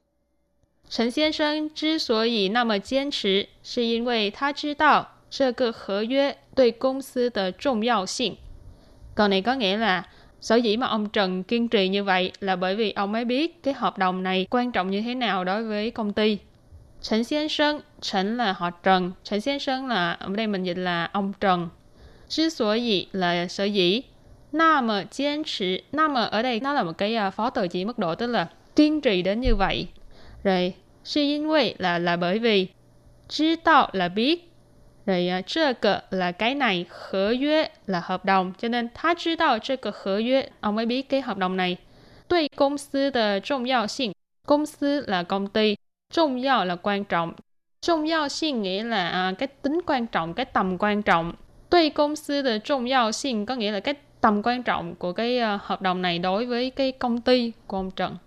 [0.87, 8.37] 陈先生之所以那么坚持，是因为他知道这个合约对公司的重要性。
[9.15, 10.03] Câu này có nghĩa là
[10.45, 13.63] Sở dĩ mà ông Trần kiên trì như vậy là bởi vì ông ấy biết
[13.63, 16.37] cái hợp đồng này quan trọng như thế nào đối với công ty.
[17.01, 20.77] Trần Xuyên Sơn, Trần là họ Trần, Trần Xuyên Sơn là, ở đây mình dịch
[20.77, 21.69] là ông Trần.
[22.27, 24.01] Chứ sở dĩ là sở dĩ.
[24.51, 27.99] Nam kiên trì, nam ở đây nó là một cái à, phó từ chỉ mức
[27.99, 29.87] độ tức là kiên trì đến như vậy.
[30.43, 30.73] Rồi,
[31.03, 31.47] sư yên
[31.77, 32.67] là là bởi vì,
[33.27, 34.51] trí tạo là biết,
[35.06, 41.08] rồi uh, 这个 là cái này, hợp约là hợp đồng, cho nên 他知道这个合约, ông ấy biết
[41.08, 41.76] cái hợp đồng này.
[42.28, 44.12] 对公司的重要性,
[44.46, 45.76] công sư là công ty,
[46.12, 47.32] trọng要là quan trọng.
[47.80, 51.32] Trọng要性 nghĩa là à, cái tính quan trọng, cái tầm quan trọng.
[51.70, 56.46] 对公司的重要性 có nghĩa là cái tầm quan trọng của cái uh, hợp đồng này đối
[56.46, 58.18] với cái công ty của ông Trần.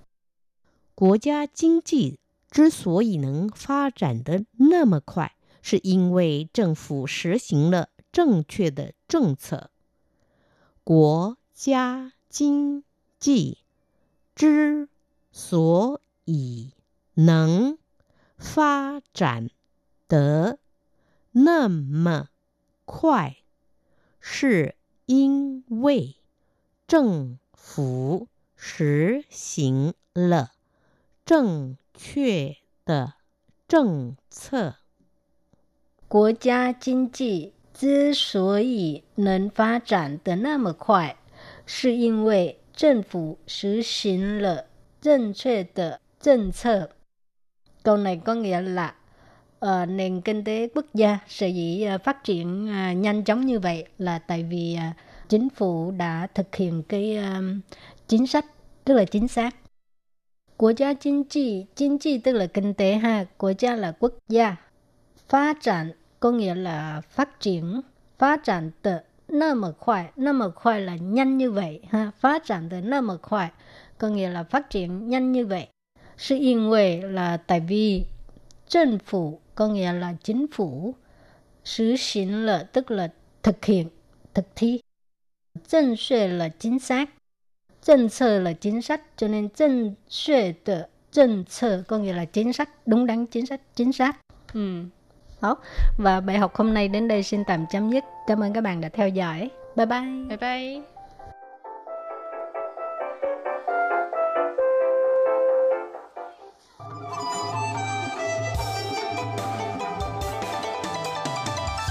[0.95, 2.19] 国家经济
[2.51, 5.31] 之所以能发展的那么快，
[5.62, 9.70] 是因为政府实行了正确的政策。
[10.84, 12.84] 国家经
[13.18, 13.58] 济
[14.34, 14.88] 之
[15.30, 16.72] 所以
[17.14, 17.78] 能
[18.36, 19.50] 发展
[20.06, 20.58] 得
[21.32, 22.28] 那么
[22.84, 23.36] 快，
[24.20, 26.16] 是因为
[26.86, 30.52] 政府实行了
[31.26, 33.14] 正确的
[33.66, 34.76] 政策。
[36.07, 41.15] 国家经济之所以能发展的那么快，
[41.65, 44.65] 是因为政府实行了
[45.01, 46.89] 正确的政策。
[47.83, 48.95] Câu này có nghĩa là
[49.59, 53.59] ờ, nền kinh tế quốc gia sở dĩ ờ, phát triển ờ, nhanh chóng như
[53.59, 54.83] vậy là tại vì ờ,
[55.29, 57.41] chính phủ đã thực hiện cái ờ,
[58.07, 58.45] chính sách
[58.85, 59.55] tức là chính xác.
[60.57, 64.13] Quốc gia chính trị, chính trị tức là kinh tế ha, quốc gia là quốc
[64.29, 64.55] gia.
[65.29, 67.81] Phát triển có nghĩa là phát triển,
[68.17, 68.97] phát triển từ
[69.27, 73.51] 那么快，那么快 là nhanh như vậy ha, phát triển từ 那么快
[73.97, 75.67] có nghĩa là phát triển nhanh như vậy.
[76.17, 78.05] 是因为 là tại vì
[78.67, 80.95] chính phủ có nghĩa là chính phủ,
[81.63, 83.89] 实行了 tức là thực hiện,
[84.33, 84.81] thực thi.
[85.67, 87.09] 正确 là chính xác,
[87.81, 93.45] 政策 là chính sách, cho nên 正确的 政策có nghĩa là chính sách đúng đắn chính
[93.45, 94.19] sách chính xác
[94.53, 94.83] Ừ.
[95.41, 95.55] đó
[95.97, 98.81] và bài học hôm nay đến đây xin tạm chấm dứt cảm ơn các bạn
[98.81, 100.81] đã theo dõi bye bye bye bye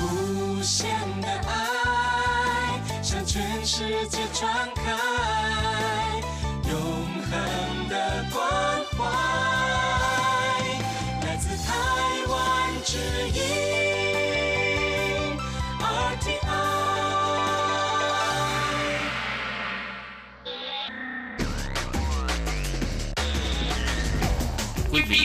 [0.02, 5.55] 无限的爱向全世界传开，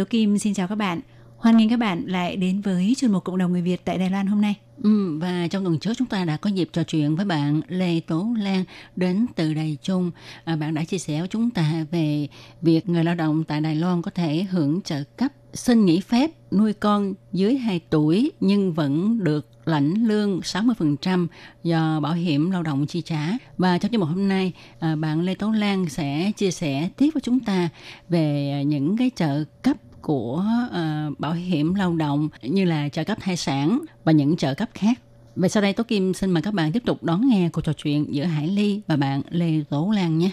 [0.00, 1.00] Tố Kim xin chào các bạn.
[1.36, 4.10] Hoan nghênh các bạn lại đến với chuyên mục Cộng đồng người Việt tại Đài
[4.10, 4.54] Loan hôm nay.
[4.82, 8.00] Ừ, và trong tuần trước chúng ta đã có dịp trò chuyện với bạn Lê
[8.00, 8.64] Tố Lan
[8.96, 10.10] đến từ Đài Trung.
[10.44, 12.28] À, bạn đã chia sẻ với chúng ta về
[12.62, 16.30] việc người lao động tại Đài Loan có thể hưởng trợ cấp xin nghỉ phép
[16.52, 21.26] nuôi con dưới 2 tuổi nhưng vẫn được lãnh lương 60%
[21.62, 23.28] do bảo hiểm lao động chi trả.
[23.58, 27.10] Và trong chương mục hôm nay, à, bạn Lê Tố Lan sẽ chia sẻ tiếp
[27.14, 27.68] với chúng ta
[28.08, 33.18] về những cái trợ cấp của uh, bảo hiểm lao động như là trợ cấp
[33.20, 35.00] thai sản và những trợ cấp khác.
[35.36, 37.72] Vậy sau đây Tố Kim xin mời các bạn tiếp tục đón nghe cuộc trò
[37.72, 40.30] chuyện giữa Hải Ly và bạn Lê Tố Lan nhé.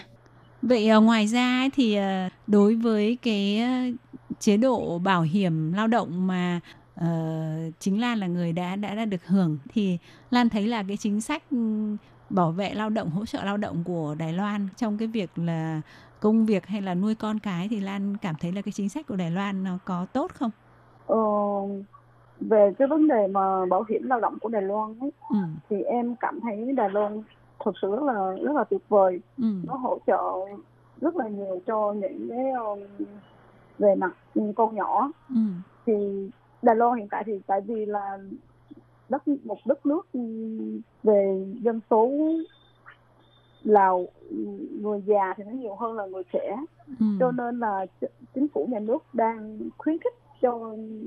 [0.62, 3.62] Vậy ờ, ngoài ra thì ờ, đối với cái
[4.40, 6.60] chế độ bảo hiểm lao động mà
[7.00, 9.98] uh, chính Lan là người đã đã đã được hưởng thì
[10.30, 11.96] Lan thấy là cái chính sách ừ,
[12.30, 15.80] bảo vệ lao động hỗ trợ lao động của Đài Loan trong cái việc là
[16.20, 19.06] công việc hay là nuôi con cái thì Lan cảm thấy là cái chính sách
[19.06, 20.50] của Đài Loan nó có tốt không?
[21.06, 21.16] Ờ,
[22.40, 25.36] về cái vấn đề mà bảo hiểm lao động của Đài Loan ấy, Ừ.
[25.70, 27.22] thì em cảm thấy Đài Loan
[27.64, 29.44] thực sự rất là rất là tuyệt vời Ừ.
[29.66, 30.22] nó hỗ trợ
[31.00, 32.80] rất là nhiều cho những cái um,
[33.78, 34.10] về mặt
[34.56, 35.40] con nhỏ Ừ.
[35.86, 35.92] thì
[36.62, 38.18] Đài Loan hiện tại thì tại vì là
[39.08, 40.20] đất một đất nước ừ,
[41.02, 42.10] về dân số
[43.64, 43.90] là
[44.80, 46.56] người già thì nó nhiều hơn là người trẻ
[47.00, 47.06] Ừ.
[47.20, 50.58] cho nên là ch- chính phủ nhà nước đang khuyến khích cho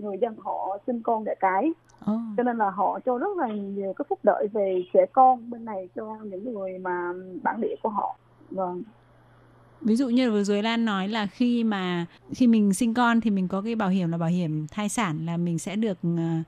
[0.02, 1.72] người dân họ sinh con đẻ cái
[2.06, 2.14] Ồ.
[2.38, 5.66] cho nên là họ cho rất là nhiều cái phúc lợi về trẻ con bên
[5.66, 8.18] này cho những người mà bản địa của họ
[8.52, 8.84] vâng
[9.82, 13.30] Ví dụ như vừa rồi Lan nói là khi mà khi mình sinh con thì
[13.30, 16.46] mình có cái bảo hiểm là bảo hiểm thai sản là mình sẽ được uh,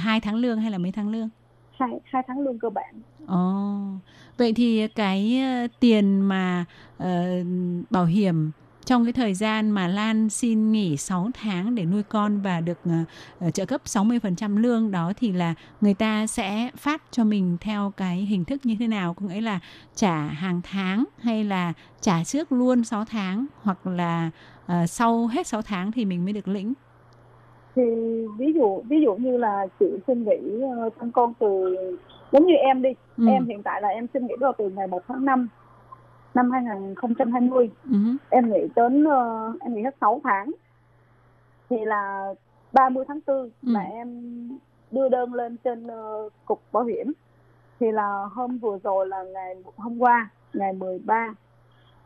[0.00, 1.28] hai tháng lương hay là mấy tháng lương?
[1.78, 2.94] hai hai tháng lương cơ bản
[3.26, 3.82] Ồ,
[4.40, 6.64] vậy thì cái ờ, tiền mà
[7.02, 7.06] uh,
[7.90, 8.50] bảo hiểm
[8.84, 12.78] trong cái thời gian mà Lan xin nghỉ 6 tháng để nuôi con và được
[13.46, 17.92] uh, trợ cấp 60% lương đó thì là người ta sẽ phát cho mình theo
[17.96, 19.14] cái hình thức như thế nào?
[19.14, 19.60] Có nghĩa là
[19.94, 24.30] trả hàng tháng hay là trả trước luôn 6 tháng hoặc là
[24.64, 26.72] uh, sau hết 6 tháng thì mình mới được lĩnh?
[27.74, 27.82] thì
[28.38, 31.76] ví dụ ví dụ như là chị xin nghỉ uh, con từ
[32.32, 33.24] giống như em đi Ừ.
[33.28, 35.48] em hiện tại là em xin nghỉ vào từ ngày 1 tháng 5
[36.34, 37.96] năm 2020 Ừ.
[38.30, 40.50] em nghỉ đến ờ, em nghỉ hết 6 tháng
[41.70, 42.34] thì là
[42.72, 43.48] 30 tháng 4 Ừ.
[43.62, 44.08] là em
[44.90, 47.12] đưa đơn lên trên ờ, cục bảo hiểm
[47.80, 51.34] thì là hôm vừa rồi là ngày hôm qua ngày 13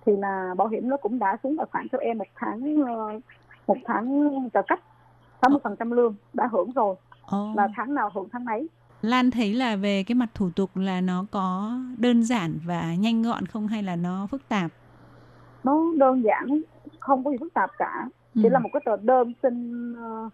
[0.07, 3.19] thì là bảo hiểm nó cũng đã xuống tài khoản cho em một tháng ờ,
[3.67, 4.79] một tháng trợ cấp
[5.43, 6.95] 60% lương đã hưởng rồi
[7.57, 8.69] là tháng nào hưởng tháng ấy
[9.05, 13.23] Lan thấy là về cái mặt thủ tục là nó có đơn giản và nhanh
[13.23, 14.71] gọn không hay là nó phức tạp?
[15.65, 16.63] nó đơn giản
[17.01, 18.41] không có gì phức tạp cả Ừ.
[18.43, 20.33] chỉ là một cái tờ đơn xin uh,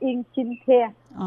[0.00, 1.26] yên chin care Ờ,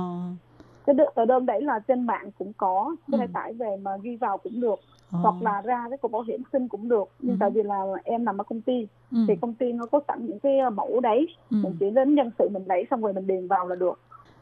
[0.86, 3.32] cái tờ đơn đấy là trên mạng cũng có có thể Ừ.
[3.34, 4.80] tải về mà ghi vào cũng được
[5.12, 5.20] ờ.
[5.24, 7.38] hoặc là ra cái cục bảo hiểm xin cũng được nhưng Ừ.
[7.40, 9.18] tại vì là em làm ở công ty ừ.
[9.28, 11.58] thì công ty nó có sẵn những cái mẫu đấy ừ.
[11.64, 14.00] mình chỉ đến nhân sự mình lấy xong rồi mình điền vào là được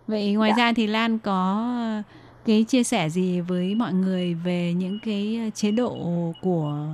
[0.08, 0.64] Vậy ngoài Dạ.
[0.66, 2.02] ra thì Lan có ờ,
[2.46, 5.98] cái chia sẻ gì với mọi người về những cái ờ, chế độ
[6.42, 6.86] của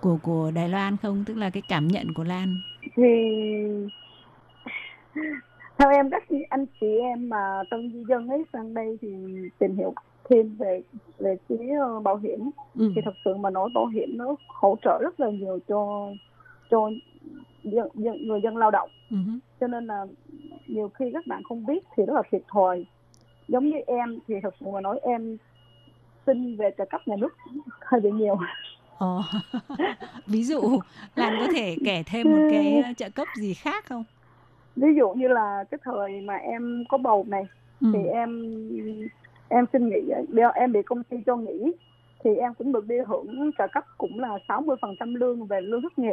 [0.00, 1.24] của của Đài Loan không?
[1.26, 2.56] Tức là cái cảm nhận của Lan.
[2.96, 3.02] thì
[5.78, 9.08] theo em các anh chị em mà tân di dân ấy sang đây thì
[9.58, 9.94] tìm hiểu
[10.30, 10.82] thêm về
[11.18, 12.92] về phía ờ, bảo hiểm Ừ.
[12.96, 16.10] thì thật sự mà nói bảo hiểm nó hỗ trợ rất là nhiều cho
[16.70, 16.90] cho
[17.64, 19.16] dân, dân, người dân lao động hứ.
[19.60, 20.06] cho nên là
[20.66, 22.84] nhiều khi các bạn không biết thì rất là thiệt thòi
[23.48, 25.36] giống như em thì thật sự mà nói em
[26.26, 27.36] xin về trợ cấp nhà nước
[27.80, 28.36] hơi bị nhiều
[28.98, 29.20] Ồ.
[30.26, 30.60] Ví dụ
[31.16, 34.04] Lan có thể kể thêm một cái ờ, trợ cấp gì khác không?
[34.76, 37.44] ví dụ như là cái thời mà em có bầu này
[37.80, 37.88] Ừ.
[37.94, 38.30] thì em
[39.48, 40.00] em xin nghỉ
[40.54, 41.72] em bị công ty cho nghỉ
[42.24, 45.98] thì em cũng được đi hưởng trợ cấp cũng là 60% lương về lương thất
[45.98, 46.12] nghiệp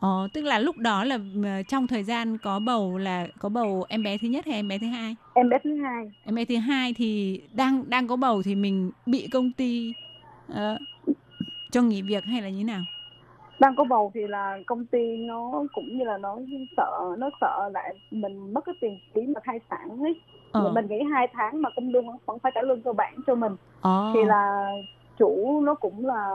[0.00, 3.84] Ờ, tức là lúc đó là ờ, trong thời gian có bầu là có bầu
[3.88, 5.16] em bé thứ nhất hay em bé thứ hai?
[5.34, 8.90] em bé thứ hai Em bé thứ hai thì đang đang có bầu thì mình
[9.06, 9.92] bị công ty
[10.54, 10.78] ờ,
[11.70, 12.84] cho nghỉ việc hay là như nào?
[13.58, 16.38] đang có bầu thì là công ty nó cũng như là nó
[16.76, 20.14] sợ nó sợ lại mình mất cái tiền phí mà thai sản ấy
[20.52, 20.72] Ờ.
[20.72, 23.56] mình nghỉ hai tháng mà công lương vẫn phải trả lương cơ bản cho mình
[23.80, 24.10] Ờ.
[24.14, 24.72] thì là
[25.20, 26.28] chủ nó cũng là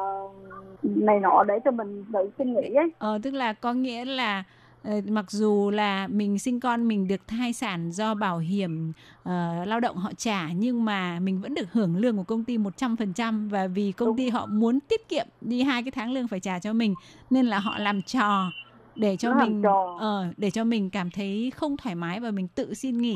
[0.84, 4.44] này nọ để cho mình tự xin nghỉ ấy Ờ, tức là có nghĩa là
[4.84, 9.66] ờ, mặc dù là mình sinh con mình được thai sản do bảo hiểm ờ,
[9.66, 13.50] lao động họ trả nhưng mà mình vẫn được hưởng lương của công ty 100%
[13.50, 14.18] và vì công Đúng.
[14.18, 16.96] ty họ muốn tiết kiệm đi hai cái tháng lương phải trả cho mình
[17.30, 18.52] nên là họ làm trò
[18.96, 19.64] để cho Nó mình
[20.00, 23.16] ờ để cho mình cảm thấy không thoải mái và mình tự xin nghỉ.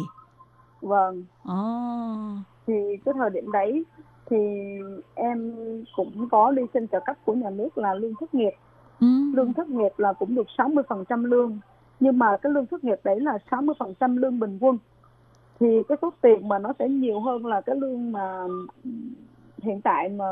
[0.81, 1.55] vâng Ồ.
[2.67, 2.73] thì
[3.05, 3.83] cái thời điểm đấy
[4.29, 4.37] thì
[5.15, 5.53] em
[5.95, 8.51] cũng có đi xin trợ cấp của nhà nước là lương thất nghiệp
[8.99, 9.07] Ừ.
[9.35, 11.59] lương thất nghiệp là cũng được 60% lương
[11.99, 14.77] nhưng mà cái lương thất nghiệp đấy là 60% lương bình quân
[15.59, 18.43] thì cái số tiền mà nó sẽ nhiều hơn là cái lương mà
[19.57, 20.25] hiện tại mà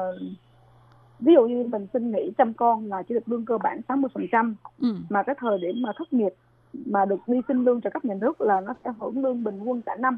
[1.19, 4.53] ví dụ như mình xin nghỉ chăm con là chỉ được lương cơ bản 60%
[4.81, 4.95] Ừ.
[5.09, 6.33] mà cái thời điểm mà thất nghiệp
[6.85, 9.59] mà được đi xin lương trợ cấp nhà nước là nó sẽ hưởng lương bình
[9.65, 10.17] quân cả năm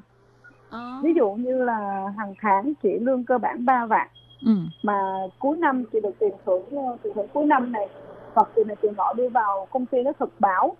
[0.69, 0.99] Ờ.
[1.03, 4.07] ví dụ như là hàng tháng chỉ lương cơ bản 3 vạn
[4.45, 4.51] Ừ.
[4.83, 4.93] mà
[5.39, 7.87] cuối năm chị được tiền thưởng ờ, tiền thưởng cuối năm này
[8.33, 10.75] hoặc tiền này tiền nọ đưa vào công ty nó thực báo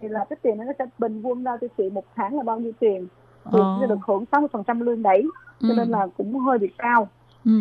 [0.00, 2.42] thì là cái tiền đó nó sẽ bình quân ra cho chị một tháng là
[2.42, 3.06] bao nhiêu tiền
[3.52, 3.78] thì Ờ.
[3.80, 5.22] sẽ được hưởng 60% lương đấy
[5.60, 5.74] cho Ừ.
[5.76, 7.08] nên là cũng hơi bị cao
[7.44, 7.60] Ừ.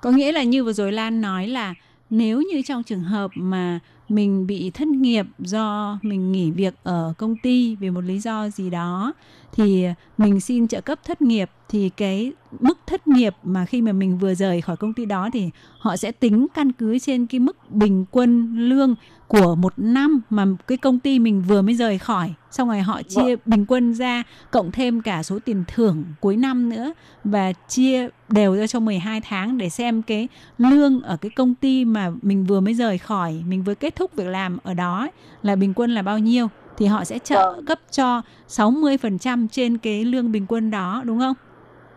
[0.00, 1.74] Có nghĩa là như vừa rồi Lan nói là
[2.10, 3.78] nếu như trong trường hợp mà
[4.08, 8.48] mình bị thất nghiệp do mình nghỉ việc ở công ty vì một lý do
[8.48, 9.12] gì đó.
[9.52, 9.86] Thì
[10.18, 11.50] mình xin trợ cấp thất nghiệp.
[11.68, 15.30] Thì cái mức thất nghiệp mà khi mà mình vừa rời khỏi công ty đó
[15.32, 18.94] thì họ sẽ tính căn cứ trên cái mức bình quân lương
[19.26, 22.34] của một năm mà cái công ty mình vừa mới rời khỏi.
[22.50, 26.68] Xong rồi họ chia bình quân ra cộng thêm cả số tiền thưởng cuối năm
[26.68, 26.92] nữa
[27.24, 30.28] và chia đều ra cho 12 tháng để xem cái
[30.58, 34.16] lương ở cái công ty mà mình vừa mới rời khỏi, mình vừa kết thúc
[34.16, 35.08] việc làm ở đó
[35.42, 37.64] là bình quân là bao nhiêu thì họ sẽ trợ Vâng.
[37.66, 41.34] cấp cho 60% trên cái lương bình quân đó đúng không?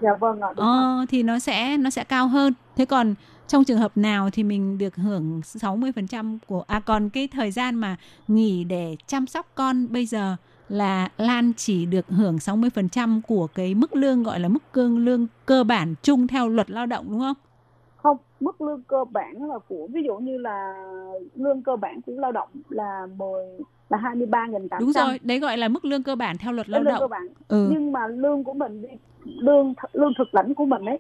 [0.01, 0.77] dạ vâng ạ đúng rồi.
[0.77, 2.53] Ờ thì nó sẽ nó sẽ cao hơn.
[2.75, 3.15] Thế còn
[3.47, 7.75] trong trường hợp nào thì mình được hưởng 60% của à còn cái thời gian
[7.75, 7.95] mà
[8.27, 10.35] nghỉ để chăm sóc con bây giờ
[10.69, 15.27] là Lan chỉ được hưởng 60% của cái mức lương gọi là mức cương lương
[15.45, 17.37] cơ bản chung theo luật lao động đúng không
[18.41, 20.73] mức lương cơ bản là của ví dụ như là
[21.35, 23.45] lương cơ bản của lao động là 10
[23.89, 26.93] là 23.800 Đúng rồi, đấy gọi là mức lương cơ bản theo luật lao lương
[26.93, 27.09] cơ động.
[27.09, 27.67] bản Ừ.
[27.71, 28.83] nhưng mà lương của mình
[29.23, 30.99] lương lương thực lãnh của mình ấy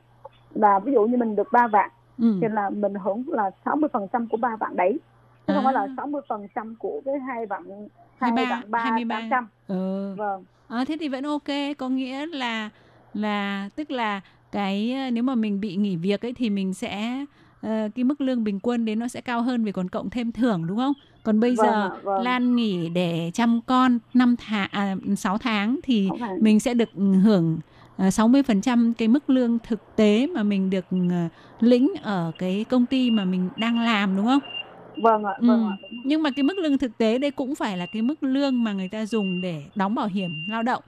[0.53, 2.33] là ví dụ như mình được 3 vạn Ừ.
[2.41, 4.99] thì là mình hưởng là 60% của 3 vạn đấy
[5.47, 5.71] chứ không À.
[5.73, 9.15] phải là 60% của cái hai vạn hai 23, vạn ba 23.
[9.19, 10.13] tám trăm Ừ.
[10.17, 12.69] vâng À, thế thì vẫn ok, có nghĩa là
[13.13, 14.21] là tức là
[14.51, 17.25] cái ờ, nếu mà mình bị nghỉ việc ấy thì mình sẽ
[17.61, 20.31] ờ, cái mức lương bình quân đến nó sẽ cao hơn vì còn cộng thêm
[20.31, 20.93] thưởng đúng không?
[21.23, 22.23] Còn bây Vâng giờ ạ, vâng.
[22.23, 26.37] Lan nghỉ để chăm con 5 tháng à 6 tháng thì tháng.
[26.39, 26.89] mình sẽ được
[27.23, 27.59] hưởng
[27.97, 31.27] ờ, 60% cái mức lương thực tế mà mình được ờ,
[31.59, 34.39] lĩnh ở cái công ty mà mình đang làm đúng không?
[34.95, 35.47] vâng ạ Ừ.
[35.47, 36.01] vâng ạ đúng.
[36.03, 38.73] Nhưng mà cái mức lương thực tế đây cũng phải là cái mức lương mà
[38.73, 40.83] người ta dùng để đóng bảo hiểm lao động.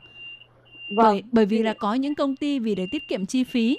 [0.90, 3.78] Vâng Bởi bởi vì là có những công ty vì để tiết kiệm chi phí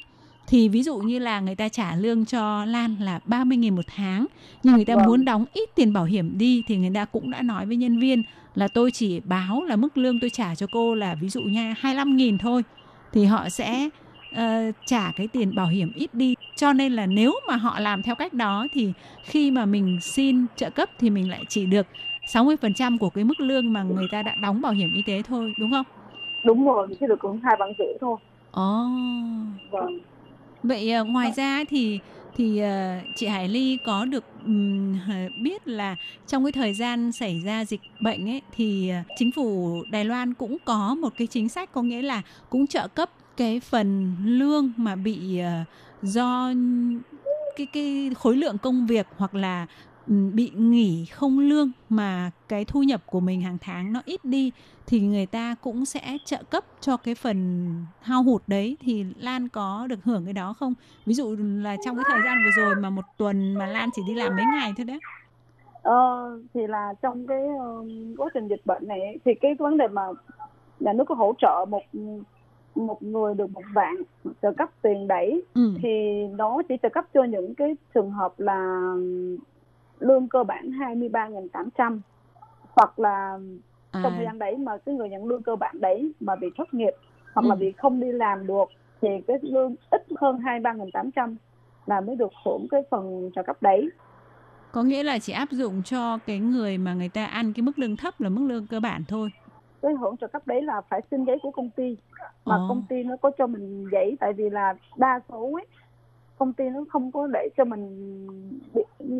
[0.48, 4.26] thì ví dụ như là người ta trả lương cho Lan là 30.000 một tháng
[4.62, 5.06] nhưng người ta Vâng.
[5.06, 7.98] muốn đóng ít tiền bảo hiểm đi thì người ta cũng đã nói với nhân
[7.98, 8.22] viên
[8.54, 11.74] là tôi chỉ báo là mức lương tôi trả cho cô là ví dụ nha
[11.80, 12.62] 25.000 thôi
[13.12, 13.88] thì họ sẽ
[14.34, 18.02] ờ, trả cái tiền bảo hiểm ít đi cho nên là nếu mà họ làm
[18.02, 18.92] theo cách đó thì
[19.24, 21.86] khi mà mình xin trợ cấp thì mình lại chỉ được
[22.26, 25.54] 60% của cái mức lương mà người ta đã đóng bảo hiểm y tế thôi
[25.58, 25.86] đúng không?
[26.44, 28.16] Đúng rồi chỉ được hưởng hai vạn rưỡi thôi.
[28.52, 28.84] Ồ.
[29.70, 29.98] vâng.
[30.62, 32.00] Vậy ờ, ngoài ra thì
[32.36, 34.24] thì ờ, chị Hải Ly có được
[35.42, 39.82] biết là trong cái thời gian xảy ra dịch bệnh ấy thì ờ, chính phủ
[39.90, 43.60] Đài Loan cũng có một cái chính sách có nghĩa là cũng trợ cấp cái
[43.60, 45.40] phần lương mà bị
[46.02, 46.50] do
[47.56, 49.66] cái cái khối lượng công việc hoặc là
[50.06, 54.52] bị nghỉ không lương mà cái thu nhập của mình hàng tháng nó ít đi
[54.86, 57.68] thì người ta cũng sẽ trợ cấp cho cái phần
[58.00, 60.74] hao hụt đấy thì Lan có được hưởng cái đó không?
[61.06, 64.02] Ví dụ là trong cái thời gian vừa rồi mà một tuần mà Lan chỉ
[64.08, 64.98] đi làm mấy ngày thôi đấy.
[65.82, 67.40] Ờ, thì là trong cái
[68.16, 70.02] quá trình dịch bệnh này thì cái vấn đề mà
[70.80, 71.82] nhà nước có hỗ trợ một
[72.74, 73.96] một người được một vạn
[74.42, 75.74] trợ cấp tiền đẩy Ừ.
[75.82, 75.88] thì
[76.36, 78.94] nó chỉ trợ cấp cho những cái trường hợp là
[80.04, 82.00] lương cơ bản 23.800
[82.76, 83.38] hoặc là
[84.02, 86.46] trong thời À, gian đấy mà cái người nhận lương cơ bản đấy mà bị
[86.58, 86.92] thất nghiệp
[87.34, 87.58] hoặc là Ừ.
[87.58, 88.64] bị không đi làm được
[89.02, 91.36] thì cái lương ít hơn 23.800
[91.86, 93.90] là mới được hưởng cái phần trợ cấp đấy
[94.72, 97.78] có nghĩa là chỉ áp dụng cho cái người mà người ta ăn cái mức
[97.78, 99.30] lương thấp là mức lương cơ bản thôi.
[99.82, 101.96] cái hưởng trợ cấp đấy là phải xin giấy của công ty
[102.44, 102.66] mà Ồ.
[102.68, 105.66] công ty nó có cho mình giấy tại vì là đa số ấy
[106.38, 107.82] công ty nó không có để cho mình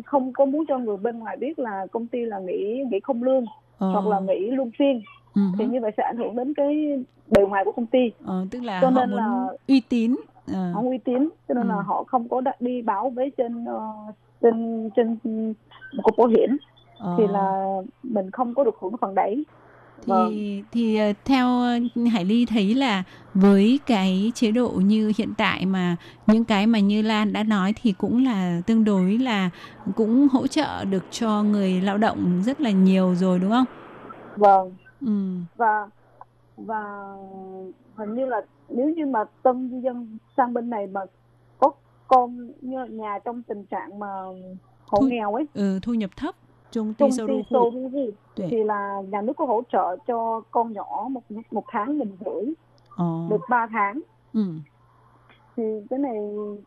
[0.05, 3.23] không có muốn cho người bên ngoài biết là công ty là nghỉ nghỉ không
[3.23, 3.45] lương
[3.77, 5.01] Ờ, hoặc là nghỉ luân phiên
[5.35, 8.45] ừ thì như vậy sẽ ảnh hưởng đến cái bề ngoài của công ty Ờ,
[8.51, 10.15] tức là cho họ nên muốn là- uy tín.
[10.53, 11.81] Ờ, không uy tín cho nên là Ừ.
[11.85, 13.81] họ không có đặt đi báo với trên ờ,
[14.41, 15.17] trên trên
[16.03, 16.57] cục bảo hiểm
[16.99, 17.15] ờ.
[17.17, 17.67] thì là
[18.03, 19.45] mình không có được hưởng cái phần đấy
[20.01, 20.63] thì Vâng.
[20.71, 21.79] thì ờ, theo ờ,
[22.11, 25.95] Hải Ly thấy là với cái chế độ như hiện tại mà
[26.27, 29.49] những cái mà như Lan đã nói thì cũng là tương đối là
[29.95, 33.65] cũng hỗ trợ được cho người lao động rất là nhiều rồi đúng không?
[34.35, 35.37] vâng Ừ.
[35.55, 35.87] và
[36.57, 36.83] và
[37.97, 41.01] hình như là nếu như mà tân di dân sang bên này mà
[41.59, 41.71] có
[42.07, 44.07] con như nhà trong tình trạng mà
[44.85, 46.35] hộ Thu- nghèo ấy ừ thu nhập thấp
[46.75, 48.11] trung ru sô ru
[48.49, 51.21] thì là nhà nước có hỗ trợ cho con nhỏ một
[51.51, 52.53] một tháng nghìn rưỡi
[52.95, 53.27] Ờ.
[53.29, 54.01] được 3 tháng
[54.33, 54.45] Ừ.
[55.57, 56.15] thì cái này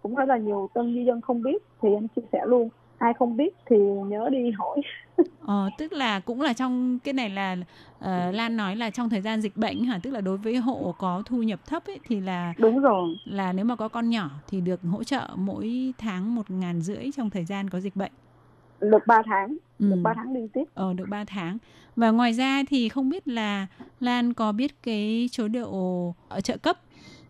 [0.02, 3.12] cũng rất là nhiều tân di dân không biết thì em chia sẻ luôn ai
[3.14, 4.80] không biết thì nhớ đi hỏi
[5.46, 7.56] Ờ, tức là cũng là trong cái này là
[8.00, 10.00] ờ, Lan nói là trong thời gian dịch bệnh hả?
[10.02, 13.52] Tức là đối với hộ có thu nhập thấp ấy, thì là đúng rồi là
[13.52, 17.30] nếu mà có con nhỏ thì được hỗ trợ mỗi tháng một ngàn rưỡi trong
[17.30, 18.12] thời gian có dịch bệnh.
[18.80, 19.90] Được 3 tháng Ừ.
[19.90, 21.58] được 3 tháng liên tiếp Ờ, được 3 tháng.
[21.96, 23.66] Và ngoài ra thì không biết là
[24.00, 26.76] Lan có biết cái chế độ ở trợ cấp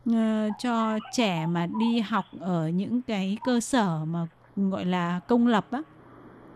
[0.07, 4.27] ờ, cho trẻ mà đi học ở những cái cơ sở mà
[4.57, 5.83] gọi là công lập á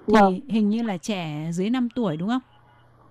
[0.07, 0.40] thì Vâng.
[0.49, 2.43] hình như là trẻ dưới 5 tuổi đúng không?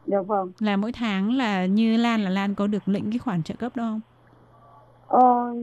[0.08, 3.44] dạ vâng Là mỗi tháng là như Lan là Lan có được lĩnh cái khoản
[3.44, 4.02] trợ cấp đó không?
[5.08, 5.54] Ờ,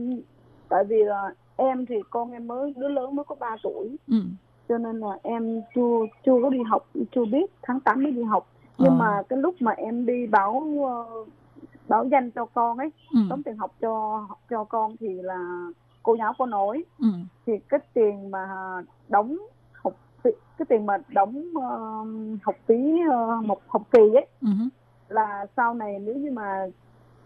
[0.69, 1.21] tại vì là
[1.57, 4.23] em thì con em mới đứa lớn mới có 3 tuổi Ừ.
[4.69, 8.23] cho nên là em chưa chưa có đi học chưa biết tháng 8 mới đi
[8.23, 8.47] học
[8.77, 8.95] nhưng Ờ.
[8.95, 11.25] mà cái lúc mà em đi báo ờ,
[11.87, 13.19] báo danh cho con ấy Ừ.
[13.29, 15.67] đóng tiền học cho cho con thì là
[16.03, 17.07] cô giáo có nói Ừ.
[17.45, 18.47] thì cái tiền mà
[19.07, 19.37] đóng
[19.83, 19.93] học
[20.23, 21.79] phí cái tiền mà đóng ờ,
[22.43, 24.47] học phí ờ, một học kỳ ấy Ừ.
[25.09, 26.67] là sau này nếu như mà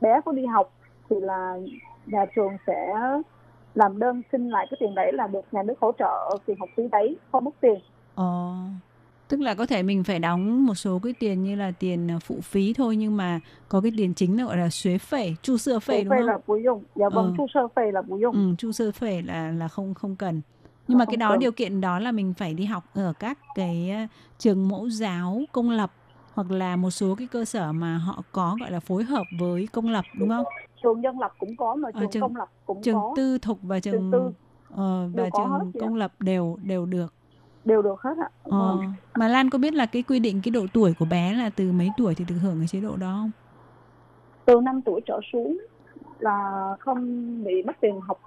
[0.02, 0.72] bé có đi học
[1.10, 1.58] thì là
[2.06, 2.94] nhà trường sẽ
[3.76, 6.70] làm đơn xin lại cái tiền đấy là được nhà nước hỗ trợ tiền học
[6.78, 7.80] phí đấy không mất tiền
[8.16, 8.54] Ờ.
[9.28, 12.20] Tức là có thể mình phải đóng một số cái tiền như là tiền ờ,
[12.20, 15.58] phụ phí thôi nhưng mà có cái tiền chính là gọi là xuế phẩy, chu
[15.58, 16.26] sơ phẩy đúng không?
[16.28, 17.34] là bù dùng dạ vâng Ờ.
[17.38, 20.42] chu sơ phê là bù dùng Ừ, chu sơ phẩy là là không không cần.
[20.88, 21.40] Nhưng mà cái đó cần.
[21.40, 24.08] điều kiện đó là mình phải đi học ở các cái ờ,
[24.40, 25.92] trường mẫu giáo công lập
[26.34, 29.68] hoặc là một số cái cơ sở mà họ có gọi là phối hợp với
[29.72, 30.46] công lập đúng không?
[30.84, 33.38] Trường dân lập cũng có mà Ờ, trường, trường- công lập cũng Trường có tư
[33.38, 34.32] thục và trường, Trường tư
[34.76, 35.82] ờ, và hết trường chị ạ.
[35.82, 37.14] công lập đều đều được.
[37.66, 38.58] đều được hết ạ Ờ.
[38.58, 38.94] Vâng.
[39.16, 41.72] Mà Lan có biết là cái quy định cái độ tuổi của bé là từ
[41.72, 43.32] mấy tuổi thì được hưởng cái chế độ đó không?
[44.46, 45.58] từ 5 tuổi trở xuống
[46.20, 47.04] là không
[47.44, 48.20] bị mất tiền học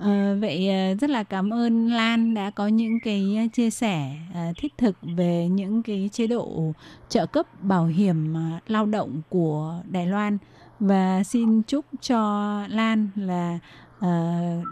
[0.00, 4.40] Ờ, vậy ờ, rất là cảm ơn Lan đã có những cái chia sẻ ờ,
[4.56, 6.72] thiết thực về những cái chế độ
[7.08, 10.38] trợ cấp bảo hiểm ờ, lao động của Đài Loan
[10.80, 13.58] và xin chúc cho Lan là
[14.00, 14.08] ờ,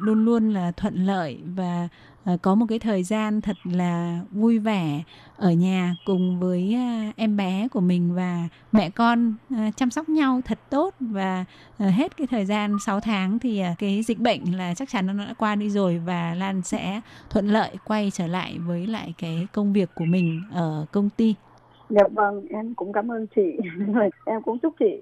[0.00, 1.88] luôn luôn là thuận lợi và
[2.24, 5.02] ờ, có một cái thời gian thật là vui vẻ
[5.36, 10.08] ở nhà cùng với ờ, em bé của mình và mẹ con ờ, chăm sóc
[10.08, 11.44] nhau thật tốt và
[11.78, 15.06] Ờ, hết cái thời gian 6 tháng thì à, cái dịch bệnh là chắc chắn
[15.06, 17.00] nó đã qua đi rồi và Lan sẽ
[17.30, 21.34] thuận lợi quay trở lại với lại cái công việc của mình ở công ty
[21.90, 23.58] dạ vâng em cũng cảm ơn chị.
[24.26, 25.00] Em cũng chúc chị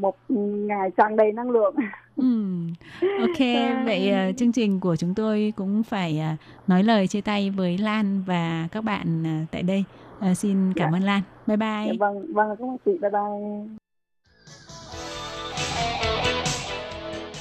[0.00, 0.16] một
[0.58, 1.74] ngày tràn đầy năng lượng.
[2.16, 3.38] Ừm, Ok,
[3.84, 7.78] vậy à, chương trình của chúng tôi cũng phải à, nói lời chia tay với
[7.78, 9.84] Lan và các bạn à, tại đây.
[10.20, 11.22] À, xin cảm ơn Lan.
[11.46, 11.86] Bye bye.
[11.86, 12.98] dạ vâng vâng cảm ơn chị.
[13.00, 13.76] Bye bye.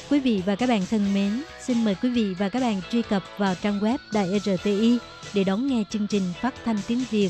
[0.09, 2.75] Quý Quý vị và các bạn thân mến, xin mời quý vị và các bạn
[2.89, 4.99] truy cập vào trang web Đài RTI
[5.35, 7.29] để đón nghe chương trình phát thanh tiếng Việt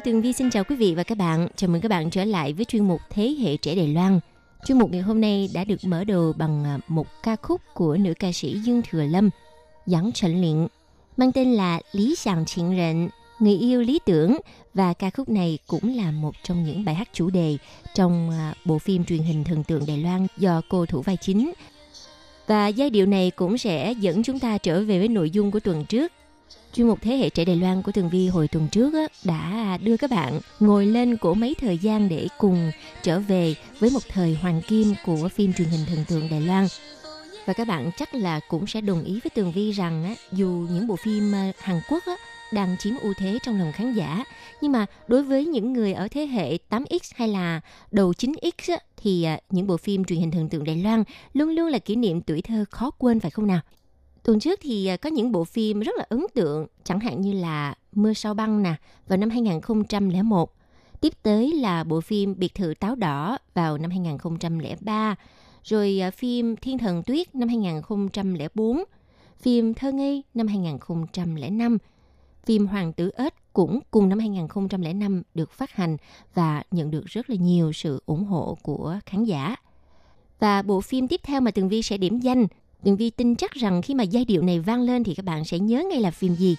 [0.00, 1.48] Tôi Tường Vi xin chào quý vị và các bạn.
[1.56, 4.20] Chào mừng các bạn trở lại với chuyên mục Thế hệ trẻ Đài Loan.
[4.66, 7.96] Chuyên mục ngày hôm nay đã được mở đầu bằng à, một ca khúc của
[7.96, 9.30] nữ ca sĩ Dương Thừa Lâm,
[9.92, 10.66] Yang Trần luyện,
[11.16, 14.36] mang tên là Lý Sàng Chính Rệnh, Người yêu lý tưởng
[14.74, 17.56] và ca khúc này cũng là một trong những bài hát chủ đề
[17.94, 21.52] trong à, bộ phim truyền hình thần tượng Đài Loan do cô thủ vai chính.
[22.46, 25.60] Và giai điệu này cũng sẽ dẫn chúng ta trở về với nội dung của
[25.60, 26.12] tuần trước
[26.72, 28.94] chuyên mục Thế hệ trẻ Đài Loan của Tường Vi hồi tuần trước
[29.24, 32.70] đã đưa các bạn ngồi lên của mấy thời gian để cùng
[33.02, 36.66] trở về với một thời hoàng kim của phim truyền hình thần tượng Đài Loan.
[37.46, 40.86] Và các bạn chắc là cũng sẽ đồng ý với Tường Vi rằng dù những
[40.86, 42.04] bộ phim ờ, Hàn Quốc
[42.52, 44.24] đang chiếm ưu thế trong lòng khán giả,
[44.60, 49.24] nhưng mà đối với những người ở thế hệ 8X hay là đầu 9X thì
[49.24, 52.20] ờ, những bộ phim truyền hình thần tượng Đài Loan luôn luôn là kỷ niệm
[52.20, 53.60] tuổi thơ khó quên phải không nào?
[54.22, 57.32] Tuần trước thì à, có những bộ phim rất là ấn tượng, chẳng hạn như
[57.32, 58.74] là Mưa sao băng nè,
[59.08, 60.54] vào năm 2001.
[61.00, 65.16] Tiếp tới là bộ phim Biệt thự táo đỏ vào năm 2003.
[65.64, 68.84] Rồi à, phim Thiên thần tuyết năm 2004.
[69.40, 71.78] Phim Thơ ngây năm 2005.
[72.44, 75.96] Phim Hoàng tử ếch cũng cùng năm 2005 được phát hành
[76.34, 79.56] và nhận được rất là nhiều sự ủng hộ của khán giả.
[80.38, 82.46] Và bộ phim tiếp theo mà Tường Vi sẽ điểm danh
[82.84, 85.44] Tường Vi tin chắc rằng khi mà giai điệu này vang lên thì các bạn
[85.44, 86.56] sẽ nhớ ngay là phim gì.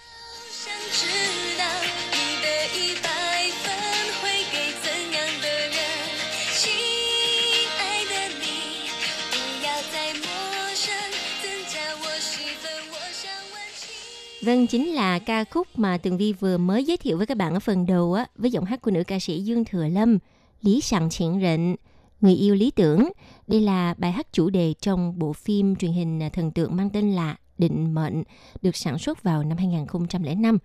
[14.41, 17.53] Vâng, chính là ca khúc mà Tường Vi vừa mới giới thiệu với các bạn
[17.53, 20.17] ở phần đầu á, với giọng hát của nữ ca sĩ Dương Thừa Lâm,
[20.61, 21.76] Lý Sàng Triển Rịnh.
[22.22, 23.11] Người yêu lý tưởng.
[23.47, 27.11] Đây là bài hát chủ đề trong bộ phim truyền hình thần tượng mang tên
[27.11, 28.24] là Định Mệnh,
[28.61, 30.57] được sản xuất vào năm 2005.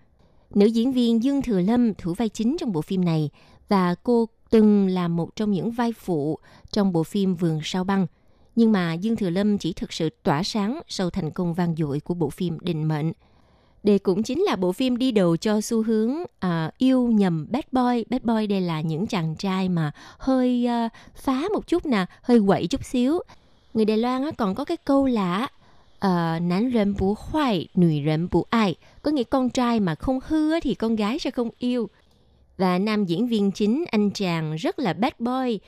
[0.54, 3.30] Nữ diễn viên Dương Thừa Lâm thủ vai chính trong bộ phim này
[3.68, 6.38] và cô từng là một trong những vai phụ
[6.72, 8.07] trong bộ phim Vườn sao băng.
[8.57, 12.00] Nhưng mà Dương Thừa Lâm chỉ thực sự tỏa sáng sau thành công vang dội
[12.00, 13.12] của bộ phim Định Mệnh.
[13.87, 17.64] Đây cũng chính là bộ phim đi đầu cho xu hướng à, yêu nhầm bad
[17.72, 18.05] boy.
[18.11, 22.41] Bad boy đây là những chàng trai mà hơi à, phá một chút nè, hơi
[22.47, 23.20] quậy chút xíu.
[23.74, 25.49] Người Đài Loan á, còn có cái câu là
[25.97, 28.74] uh, nán rần bú hoài, nữ rần bú ai.
[29.03, 31.89] Có nghĩa con trai mà không hư á, thì con gái sẽ không yêu.
[32.59, 35.59] Và nam diễn viên chính anh chàng rất là bad boy,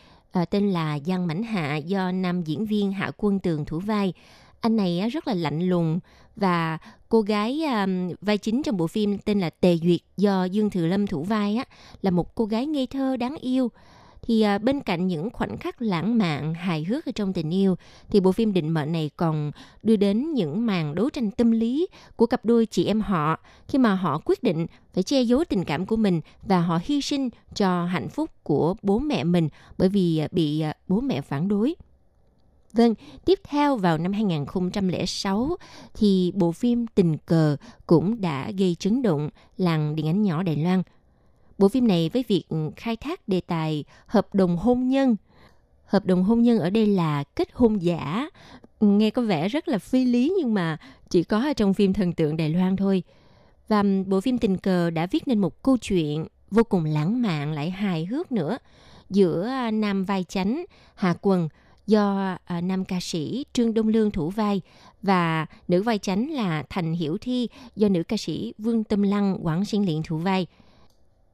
[0.42, 4.12] uh, tên là Giang Mãnh Hạ do nam diễn viên Hạ Quân Tường thủ vai.
[4.60, 6.00] Anh này rất là lạnh lùng
[6.36, 6.78] và
[7.08, 10.86] cô gái um, vai chính trong bộ phim tên là Tề Duyệt do Dương Thừa
[10.86, 11.64] Lâm thủ vai á
[12.02, 13.70] là một cô gái ngây thơ đáng yêu.
[14.22, 17.76] Thì uh, bên cạnh những khoảnh khắc lãng mạn, hài hước ở trong tình yêu,
[18.10, 19.50] thì bộ phim Định Mệnh này còn
[19.82, 21.86] đưa đến những màn đấu tranh tâm lý
[22.16, 25.64] của cặp đôi chị em họ khi mà họ quyết định phải che giấu tình
[25.64, 29.48] cảm của mình và họ hy sinh cho hạnh phúc của bố mẹ mình
[29.78, 31.74] bởi vì à, bị à, bố mẹ phản đối.
[32.72, 32.94] Vâng,
[33.24, 35.56] tiếp theo vào năm 2006
[35.94, 37.56] thì bộ phim Tình cờ
[37.86, 40.82] cũng đã gây chấn động làng điện ảnh nhỏ Đài Loan.
[41.58, 42.44] Bộ phim này với việc
[42.76, 45.16] khai thác đề tài hợp đồng hôn nhân.
[45.84, 48.28] Hợp đồng hôn nhân ở đây là kết hôn giả.
[48.80, 50.78] Nghe có vẻ rất là phi lý nhưng mà
[51.10, 53.02] chỉ có ở trong phim thần tượng Đài Loan thôi.
[53.68, 57.52] Và bộ phim Tình cờ đã viết nên một câu chuyện vô cùng lãng mạn
[57.52, 58.58] lại hài hước nữa
[59.10, 60.64] giữa à, nam vai chánh
[60.94, 61.48] Hà Quần
[61.88, 64.60] do uh, nam ca sĩ Trương Đông Lương thủ vai
[65.02, 69.38] và nữ vai chánh là Thành Hiểu Thi do nữ ca sĩ Vương Tâm Lăng
[69.42, 70.46] Quảng Sinh Liện thủ vai.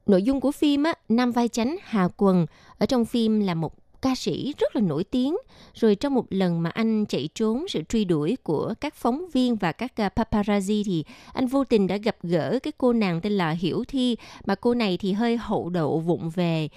[0.07, 2.46] Nội dung của phim á, nam vai chánh Hà Quần
[2.78, 5.36] ở trong phim là một ca sĩ rất là nổi tiếng.
[5.74, 9.57] Rồi trong một lần mà anh chạy trốn sự truy đuổi của các phóng viên
[9.57, 13.32] và các ờ, paparazzi thì anh vô tình đã gặp gỡ cái cô nàng tên
[13.32, 16.68] là Hiểu Thi mà cô này thì hơi hậu đậu vụng về.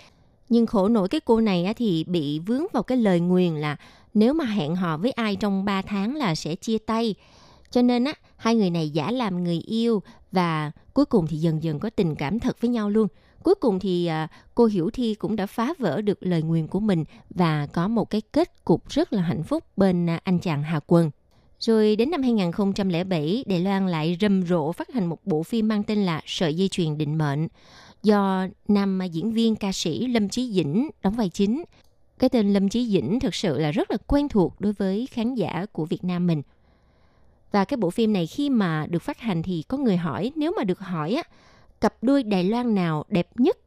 [0.50, 3.78] Nhưng khổ nổi cái cô này á, thì bị vướng vào cái lời nguyền là
[4.14, 7.16] nếu mà hẹn hò với ai trong 3 tháng là sẽ chia tay.
[7.72, 11.64] Cho nên á, hai người này giả làm người yêu và cuối cùng thì dần
[11.64, 13.08] dần có tình cảm thật với nhau luôn.
[13.44, 16.80] Cuối cùng thì à, cô Hiểu Thi cũng đã phá vỡ được lời nguyền của
[16.80, 20.64] mình và có một cái kết cục rất là hạnh phúc bên à, anh chàng
[20.64, 21.12] Hà Quân.
[21.60, 25.84] Rồi đến năm 2007, Đài Loan lại rầm rộ phát hành một bộ phim mang
[25.84, 27.48] tên là Sợi dây chuyền định mệnh
[28.08, 31.64] do nam diễn viên ca sĩ Lâm Chí Dĩnh đóng vai chính.
[32.20, 35.36] Cái tên Lâm Chí Dĩnh thực sự là rất là quen thuộc đối với khán
[35.36, 36.42] giả của Việt Nam mình.
[37.52, 40.54] Và cái bộ phim này khi mà được phát hành thì có người hỏi, nếu
[40.58, 41.24] mà được hỏi á,
[41.82, 43.58] cặp đôi Đài Loan nào đẹp nhất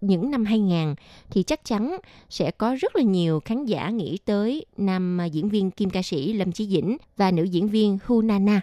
[0.00, 0.94] những năm 2000
[1.30, 1.96] thì chắc chắn
[2.28, 6.32] sẽ có rất là nhiều khán giả nghĩ tới nam diễn viên kim ca sĩ
[6.32, 8.60] Lâm Chí Dĩnh và nữ diễn viên Hu Nana.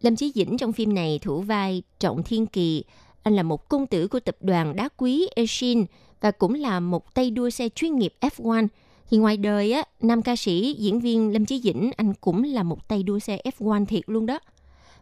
[0.00, 2.84] Lâm Chí Dĩnh trong phim này thủ vai Trọng Thiên Kỳ.
[3.22, 5.84] Anh là một công tử của tập đoàn đá quý Eshin
[6.20, 8.66] và cũng là một tay đua xe chuyên nghiệp F1.
[9.10, 12.62] Thì ngoài đời á, nam ca sĩ diễn viên Lâm Chí Dĩnh anh cũng là
[12.62, 14.38] một tay đua xe F1 thiệt luôn đó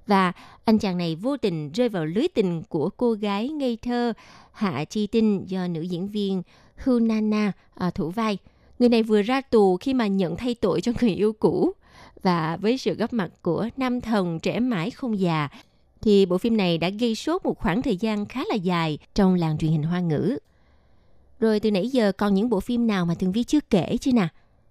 [0.09, 0.33] và
[0.65, 4.13] anh chàng này vô tình rơi vào lưới tình của cô gái ngây thơ
[4.53, 6.43] Hạ Chi Tinh do nữ diễn viên
[6.85, 8.39] Hunana à, thủ vai.
[8.79, 11.73] Người này vừa ra tù khi mà nhận thay tội cho người yêu cũ
[12.23, 15.49] và với sự góp mặt của nam thần trẻ mãi không già
[16.03, 19.35] thì bộ phim này đã gây sốt một khoảng thời gian khá là dài trong
[19.35, 20.39] làng truyền hình hoa ngữ.
[21.41, 24.13] Rồi từ nãy giờ còn những bộ phim nào mà Tường Vi chưa kể chứ
[24.13, 24.29] nè?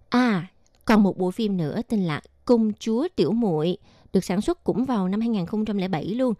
[0.09, 0.47] À,
[0.85, 3.77] còn một bộ phim nữa tên là Công chúa Tiểu muội
[4.13, 6.33] được sản xuất cũng vào năm 2007 luôn.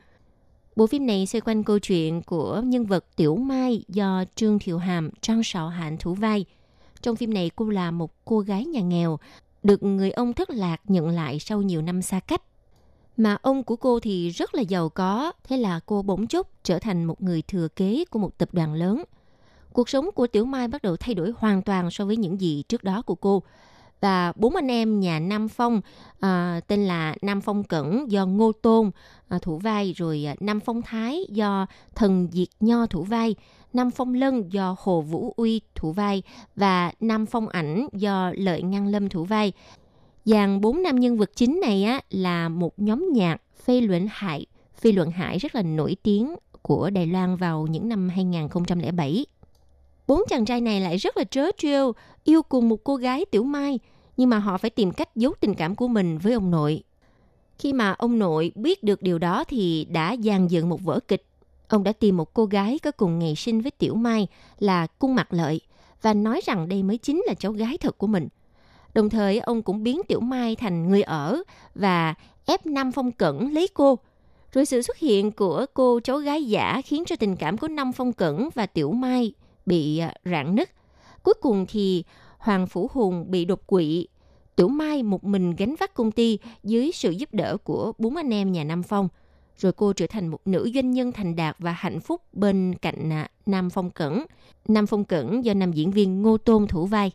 [0.75, 4.77] Bộ phim này xoay quanh câu chuyện của nhân vật Tiểu Mai do Trương Thiệu
[4.77, 6.45] Hàm, Trang Sạo Hạnh thủ vai.
[7.01, 9.19] Trong phim này cô là một cô gái nhà nghèo,
[9.63, 12.41] được người ông thất lạc nhận lại sau nhiều năm xa cách.
[13.17, 16.79] Mà ông của cô thì rất là giàu có, thế là cô bỗng chốc trở
[16.79, 19.03] thành một người thừa kế của một tập đoàn lớn.
[19.73, 22.63] Cuộc sống của Tiểu Mai bắt đầu thay đổi hoàn toàn so với những gì
[22.69, 23.43] trước đó của cô
[24.01, 25.81] và bốn anh em nhà Nam Phong
[26.19, 28.91] à, tên là Nam Phong Cẩn do Ngô Tôn
[29.27, 31.65] à, thủ vai rồi à, Nam Phong Thái do
[31.95, 33.35] Thần Diệt Nho thủ vai
[33.73, 36.23] Nam Phong Lân do Hồ Vũ Uy thủ vai
[36.55, 39.53] và Nam Phong Ảnh do Lợi Ngăn Lâm thủ vai.
[40.27, 44.45] Dàn bốn nam nhân vật chính này á, là một nhóm nhạc phê luận hại,
[44.75, 49.25] phi luận hải rất là nổi tiếng của Đài Loan vào những năm 2007
[50.07, 51.91] bốn chàng trai này lại rất là trớ trêu,
[52.23, 53.79] yêu cùng một cô gái Tiểu Mai,
[54.17, 56.83] nhưng mà họ phải tìm cách giấu tình cảm của mình với ông nội.
[57.59, 61.25] Khi mà ông nội biết được điều đó thì đã dàn dựng một vở kịch.
[61.67, 64.27] Ông đã tìm một cô gái có cùng ngày sinh với Tiểu Mai
[64.59, 65.61] là Cung Mặt Lợi
[66.01, 68.27] và nói rằng đây mới chính là cháu gái thật của mình.
[68.97, 71.43] Đồng thời, ông cũng biến Tiểu Mai thành người ở
[71.75, 72.13] và
[72.45, 73.99] ép Nam Phong Cẩn lấy cô.
[74.51, 77.93] Rồi sự xuất hiện của cô cháu gái giả khiến cho tình cảm của Nam
[77.93, 79.33] Phong Cẩn và Tiểu Mai
[79.65, 80.69] bị à, rạn nứt.
[81.23, 82.03] Cuối cùng thì
[82.37, 84.07] Hoàng Phủ Hùng bị đột quỵ.
[84.55, 88.33] Tiểu Mai một mình gánh vác công ty dưới sự giúp đỡ của bốn anh
[88.33, 89.09] em nhà Nam Phong.
[89.57, 93.09] Rồi cô trở thành một nữ doanh nhân thành đạt và hạnh phúc bên cạnh
[93.09, 94.25] à, Nam Phong Cẩn.
[94.67, 97.11] Nam Phong Cẩn do nam diễn viên Ngô Tôn thủ vai.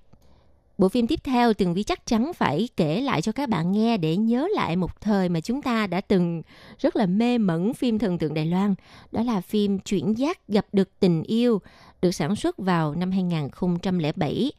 [0.83, 3.97] Bộ phim tiếp theo Tường Vi chắc chắn phải kể lại cho các bạn nghe
[3.97, 6.43] để nhớ lại một thời mà chúng ta đã từng
[6.79, 8.75] rất là mê mẩn phim thần tượng Đài Loan.
[9.13, 11.61] Đó là phim Chuyển giác gặp được tình yêu
[12.03, 14.53] được sản xuất vào năm 2007.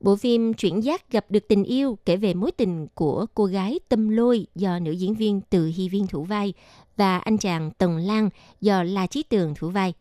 [0.00, 3.78] Bộ phim Chuyển giác gặp được tình yêu kể về mối tình của cô gái
[3.88, 6.52] Tâm Lôi do nữ diễn viên Từ Hy Viên thủ vai
[6.96, 8.30] và anh chàng Tần Lan
[8.60, 9.92] do La Chí Tường thủ vai.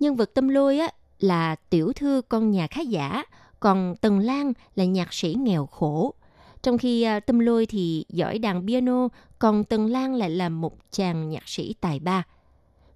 [0.00, 0.88] Nhân vật Tâm Lôi á,
[1.20, 3.24] là tiểu thư con nhà khá giả,
[3.60, 6.14] còn Tần Lan là nhạc sĩ nghèo khổ.
[6.62, 9.08] Trong khi à, Tâm Lôi thì giỏi đàn piano,
[9.38, 12.26] còn Tần Lan lại là một chàng nhạc sĩ tài ba.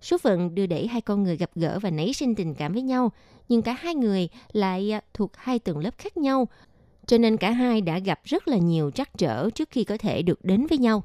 [0.01, 2.83] Số phận đưa đẩy hai con người gặp gỡ và nảy sinh tình cảm với
[2.83, 3.13] nhau,
[3.49, 6.49] nhưng cả hai người lại à, thuộc hai tầng lớp khác nhau.
[7.07, 10.23] cho nên cả hai đã gặp rất là nhiều trắc trở trước khi có thể
[10.23, 11.03] được đến với nhau.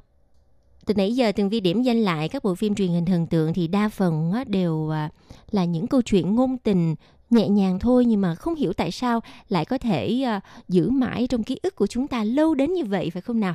[0.86, 3.52] Từ nãy giờ từng Vi điểm danh lại các bộ phim truyền hình thần tượng
[3.52, 5.10] thì đa phần đều à,
[5.50, 6.94] là những câu chuyện ngôn tình
[7.30, 11.26] nhẹ nhàng thôi nhưng mà không hiểu tại sao lại có thể uh, giữ mãi
[11.26, 13.54] trong ký ức của chúng ta lâu đến như vậy phải không nào?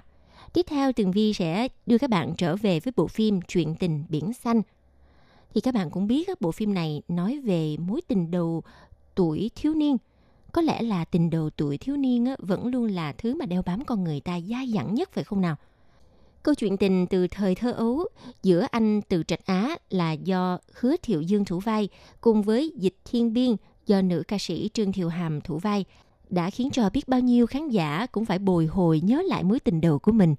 [0.53, 4.03] Tiếp theo Tường Vi sẽ đưa các bạn trở về với bộ phim Chuyện tình
[4.09, 4.61] biển xanh.
[5.53, 8.63] Thì các bạn cũng biết các bộ phim này nói về mối tình đầu
[9.15, 9.97] tuổi thiếu niên.
[10.51, 13.61] Có lẽ là tình đầu tuổi thiếu niên á, vẫn luôn là thứ mà đeo
[13.61, 15.55] bám con người ta dai dẳng nhất phải không nào?
[16.45, 18.07] Câu chuyện tình từ thời thơ ấu
[18.43, 21.89] giữa anh Từ Trạch Á là do Hứa Thiệu Dương thủ vai
[22.21, 25.85] cùng với Dịch Thiên Biên do nữ ca sĩ Trương Thiều Hàm thủ vai
[26.29, 29.59] đã khiến cho biết bao nhiêu khán giả cũng phải bồi hồi nhớ lại mối
[29.59, 30.35] tình đầu của mình.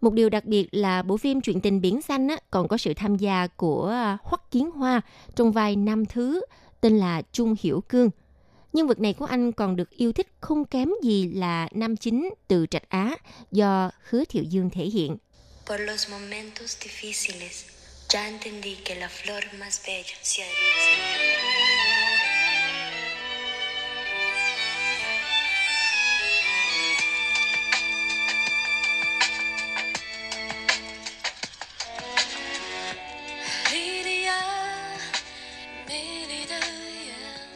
[0.00, 2.94] Một điều đặc biệt là bộ phim Chuyện tình biển xanh á, còn có sự
[2.94, 5.00] tham gia của à, Hoắc Kiến Hoa
[5.36, 6.40] trong vai Nam Thứ
[6.80, 8.10] tên là Trung Hiểu Cương.
[8.72, 12.30] Nhân vật này của anh còn được yêu thích không kém gì là nam chính
[12.48, 13.16] từ Trạch Á
[13.52, 15.16] do Hứa Thiệu Dương thể hiện.
[15.68, 17.66] Por los momentos difíciles,
[18.08, 21.48] ya entendí que la flor más bella se agradece.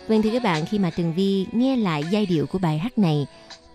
[0.08, 2.98] Vâng thưa các bạn, khi mà Tường Vi nghe lại giai điệu của bài hát
[2.98, 3.26] này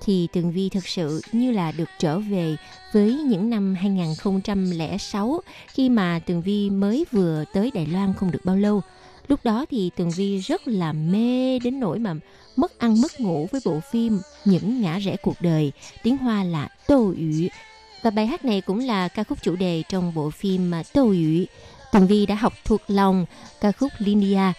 [0.01, 2.55] thì Tường Vi thực sự như là được trở về
[2.93, 8.45] với những năm 2006 khi mà Tường Vi mới vừa tới Đài Loan không được
[8.45, 8.81] bao lâu.
[9.27, 12.13] Lúc đó thì Tường Vi rất là mê đến nỗi mà
[12.55, 15.71] mất ăn mất ngủ với bộ phim Những ngã rẽ cuộc đời,
[16.03, 17.49] tiếng Hoa là Tô Ủy.
[18.03, 21.03] Và bài hát này cũng là ca khúc chủ đề trong bộ phim mà Tô
[21.03, 21.47] Ủy.
[21.91, 23.25] Tường Vi đã học thuộc lòng
[23.61, 24.53] ca khúc Linia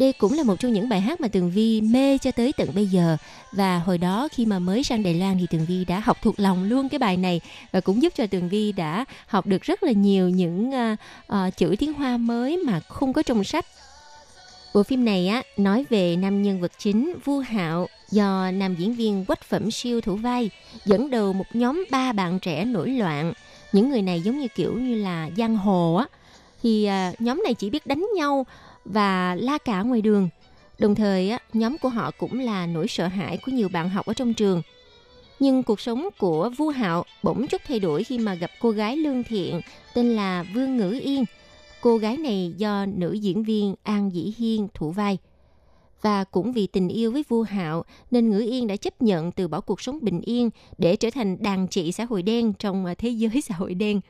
[0.00, 2.68] đây cũng là một trong những bài hát mà Tường Vi mê cho tới tận
[2.74, 3.16] bây giờ
[3.52, 6.40] và hồi đó khi mà mới sang Đài Loan thì Tường Vi đã học thuộc
[6.40, 7.40] lòng luôn cái bài này
[7.72, 10.98] và cũng giúp cho Tường Vi đã học được rất là nhiều những uh,
[11.32, 13.66] uh, chữ tiếng Hoa mới mà không có trong sách.
[14.74, 18.94] Bộ phim này á nói về nam nhân vật chính Vu Hạo do nam diễn
[18.94, 20.50] viên Quách Phẩm Siêu thủ vai
[20.84, 23.32] dẫn đầu một nhóm ba bạn trẻ nổi loạn.
[23.72, 26.06] Những người này giống như kiểu như là giang hồ á
[26.62, 28.46] thì uh, nhóm này chỉ biết đánh nhau
[28.84, 30.28] và la cả ngoài đường.
[30.78, 34.14] Đồng thời, nhóm của họ cũng là nỗi sợ hãi của nhiều bạn học ở
[34.14, 34.62] trong trường.
[35.40, 38.96] Nhưng cuộc sống của Vu Hạo bỗng chút thay đổi khi mà gặp cô gái
[38.96, 39.60] lương thiện
[39.94, 41.24] tên là Vương Ngữ Yên.
[41.80, 45.18] Cô gái này do nữ diễn viên An Dĩ Hiên thủ vai.
[46.02, 49.48] Và cũng vì tình yêu với Vu Hạo nên Ngữ Yên đã chấp nhận từ
[49.48, 52.94] bỏ cuộc sống bình yên để trở thành đàn trị xã hội đen trong à,
[52.94, 54.00] thế giới xã hội đen.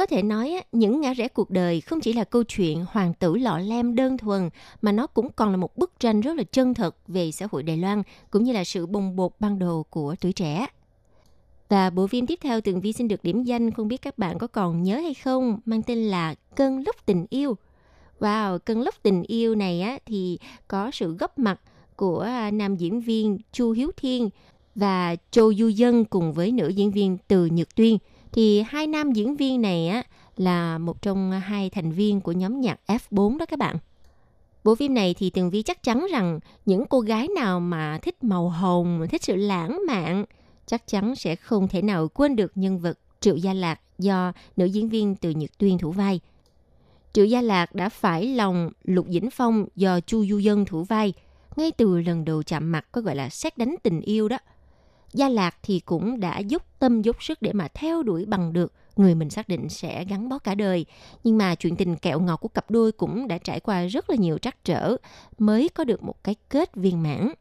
[0.00, 3.36] Có thể nói, những ngã rẽ cuộc đời không chỉ là câu chuyện hoàng tử
[3.36, 4.50] lọ lem đơn thuần,
[4.82, 7.62] mà nó cũng còn là một bức tranh rất là chân thật về xã hội
[7.62, 10.66] Đài Loan, cũng như là sự bồng bột ban đầu của tuổi trẻ.
[11.68, 14.38] Và bộ phim tiếp theo Tường Vi xin được điểm danh, không biết các bạn
[14.38, 17.56] có còn nhớ hay không, mang tên là Cơn lốc tình yêu.
[18.20, 20.38] Wow, Cơn lốc tình yêu này á, thì
[20.68, 21.60] có sự góp mặt
[21.96, 24.30] của à, nam diễn viên Chu Hiếu Thiên
[24.74, 27.98] và Châu Du Dân cùng với nữ diễn viên Từ Nhật Tuyên–
[28.32, 30.02] thì hai nam diễn viên này á
[30.36, 33.76] là một trong hai thành viên của nhóm nhạc F4 đó các bạn.
[34.64, 38.24] Bộ phim này thì Tường Vi chắc chắn rằng những cô gái nào mà thích
[38.24, 40.24] màu hồng, thích sự lãng mạn
[40.66, 44.64] chắc chắn sẽ không thể nào quên được nhân vật Triệu Gia Lạc do nữ
[44.64, 46.20] diễn viên từ Nhật Tuyên thủ vai.
[47.12, 51.12] Triệu Gia Lạc đã phải lòng Lục Dĩnh Phong do Chu Du Dân thủ vai
[51.56, 54.38] ngay từ lần đầu chạm mặt có gọi là xét đánh tình yêu đó.
[55.12, 58.72] Gia Lạc thì cũng đã dốc tâm dốc sức để mà theo đuổi bằng được
[58.96, 60.86] người mình xác định sẽ gắn bó cả đời.
[61.24, 64.16] Nhưng mà chuyện tình kẹo ngọt của cặp đôi cũng đã trải qua rất là
[64.16, 64.96] nhiều trắc trở
[65.38, 67.32] mới có được một cái kết viên mãn.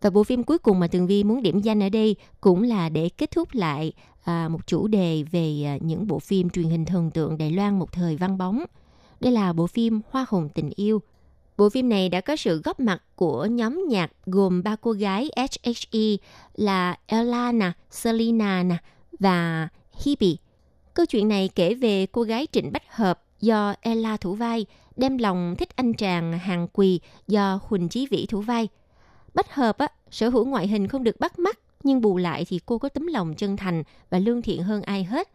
[0.00, 2.88] Và bộ phim cuối cùng mà Tường Vi muốn điểm danh ở đây cũng là
[2.88, 3.92] để kết thúc lại
[4.24, 7.78] à, một chủ đề về à, những bộ phim truyền hình thần tượng Đài Loan
[7.78, 8.64] một thời văn bóng.
[9.20, 11.02] Đây là bộ phim Hoa hồng tình yêu
[11.60, 15.30] Bộ phim này đã có sự góp mặt của nhóm nhạc gồm ba cô gái
[15.36, 16.16] HHE
[16.54, 17.72] là Ella nè,
[18.32, 18.76] nè
[19.18, 19.68] và
[20.04, 20.26] Hebe.
[20.94, 25.18] Câu chuyện này kể về cô gái Trịnh Bách Hợp do Ella thủ vai, đem
[25.18, 28.68] lòng thích anh chàng hàng quỳ do Huỳnh Chí Vĩ thủ vai.
[29.34, 32.60] Bách Hợp á, sở hữu ngoại hình không được bắt mắt, nhưng bù lại thì
[32.66, 35.28] cô có tấm lòng chân thành và lương thiện hơn ai hết.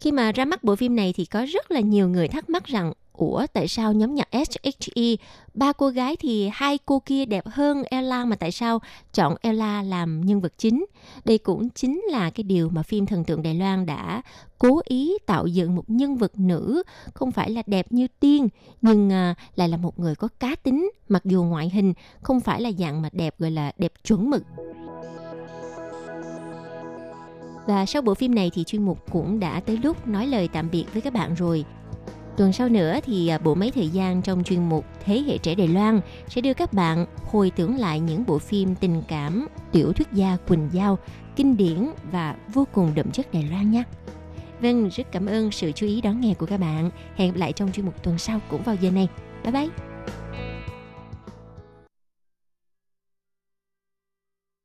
[0.00, 2.64] Khi mà ra mắt bộ phim này thì có rất là nhiều người thắc mắc
[2.64, 5.16] rằng Ủa tại sao nhóm nhạc SHE
[5.54, 8.78] ba cô gái thì hai cô kia đẹp hơn Ella mà tại sao
[9.12, 10.84] chọn Ella làm nhân vật chính?
[11.24, 14.22] Đây cũng chính là cái điều mà phim Thần tượng Đài Loan đã
[14.58, 16.82] cố ý tạo dựng một nhân vật nữ
[17.14, 18.48] không phải là đẹp như tiên
[18.82, 21.92] nhưng à, lại là một người có cá tính mặc dù ngoại hình
[22.22, 24.42] không phải là dạng mà đẹp gọi là đẹp chuẩn mực.
[27.66, 30.70] Và sau bộ phim này thì chuyên mục cũng đã tới lúc nói lời tạm
[30.70, 31.64] biệt với các bạn rồi.
[32.40, 35.54] Tuần sau nữa thì à, bộ mấy thời gian trong chuyên mục Thế hệ trẻ
[35.54, 39.92] Đài Loan sẽ đưa các bạn hồi tưởng lại những bộ phim tình cảm, tiểu
[39.92, 40.98] thuyết gia Quỳnh Giao,
[41.36, 43.82] kinh điển và vô cùng đậm chất Đài Loan nhé.
[44.60, 46.90] Vâng, rất cảm ơn sự chú ý đón nghe của các bạn.
[47.16, 49.08] Hẹn gặp lại trong chuyên mục tuần sau cũng vào giờ này.
[49.44, 49.89] Bye bye!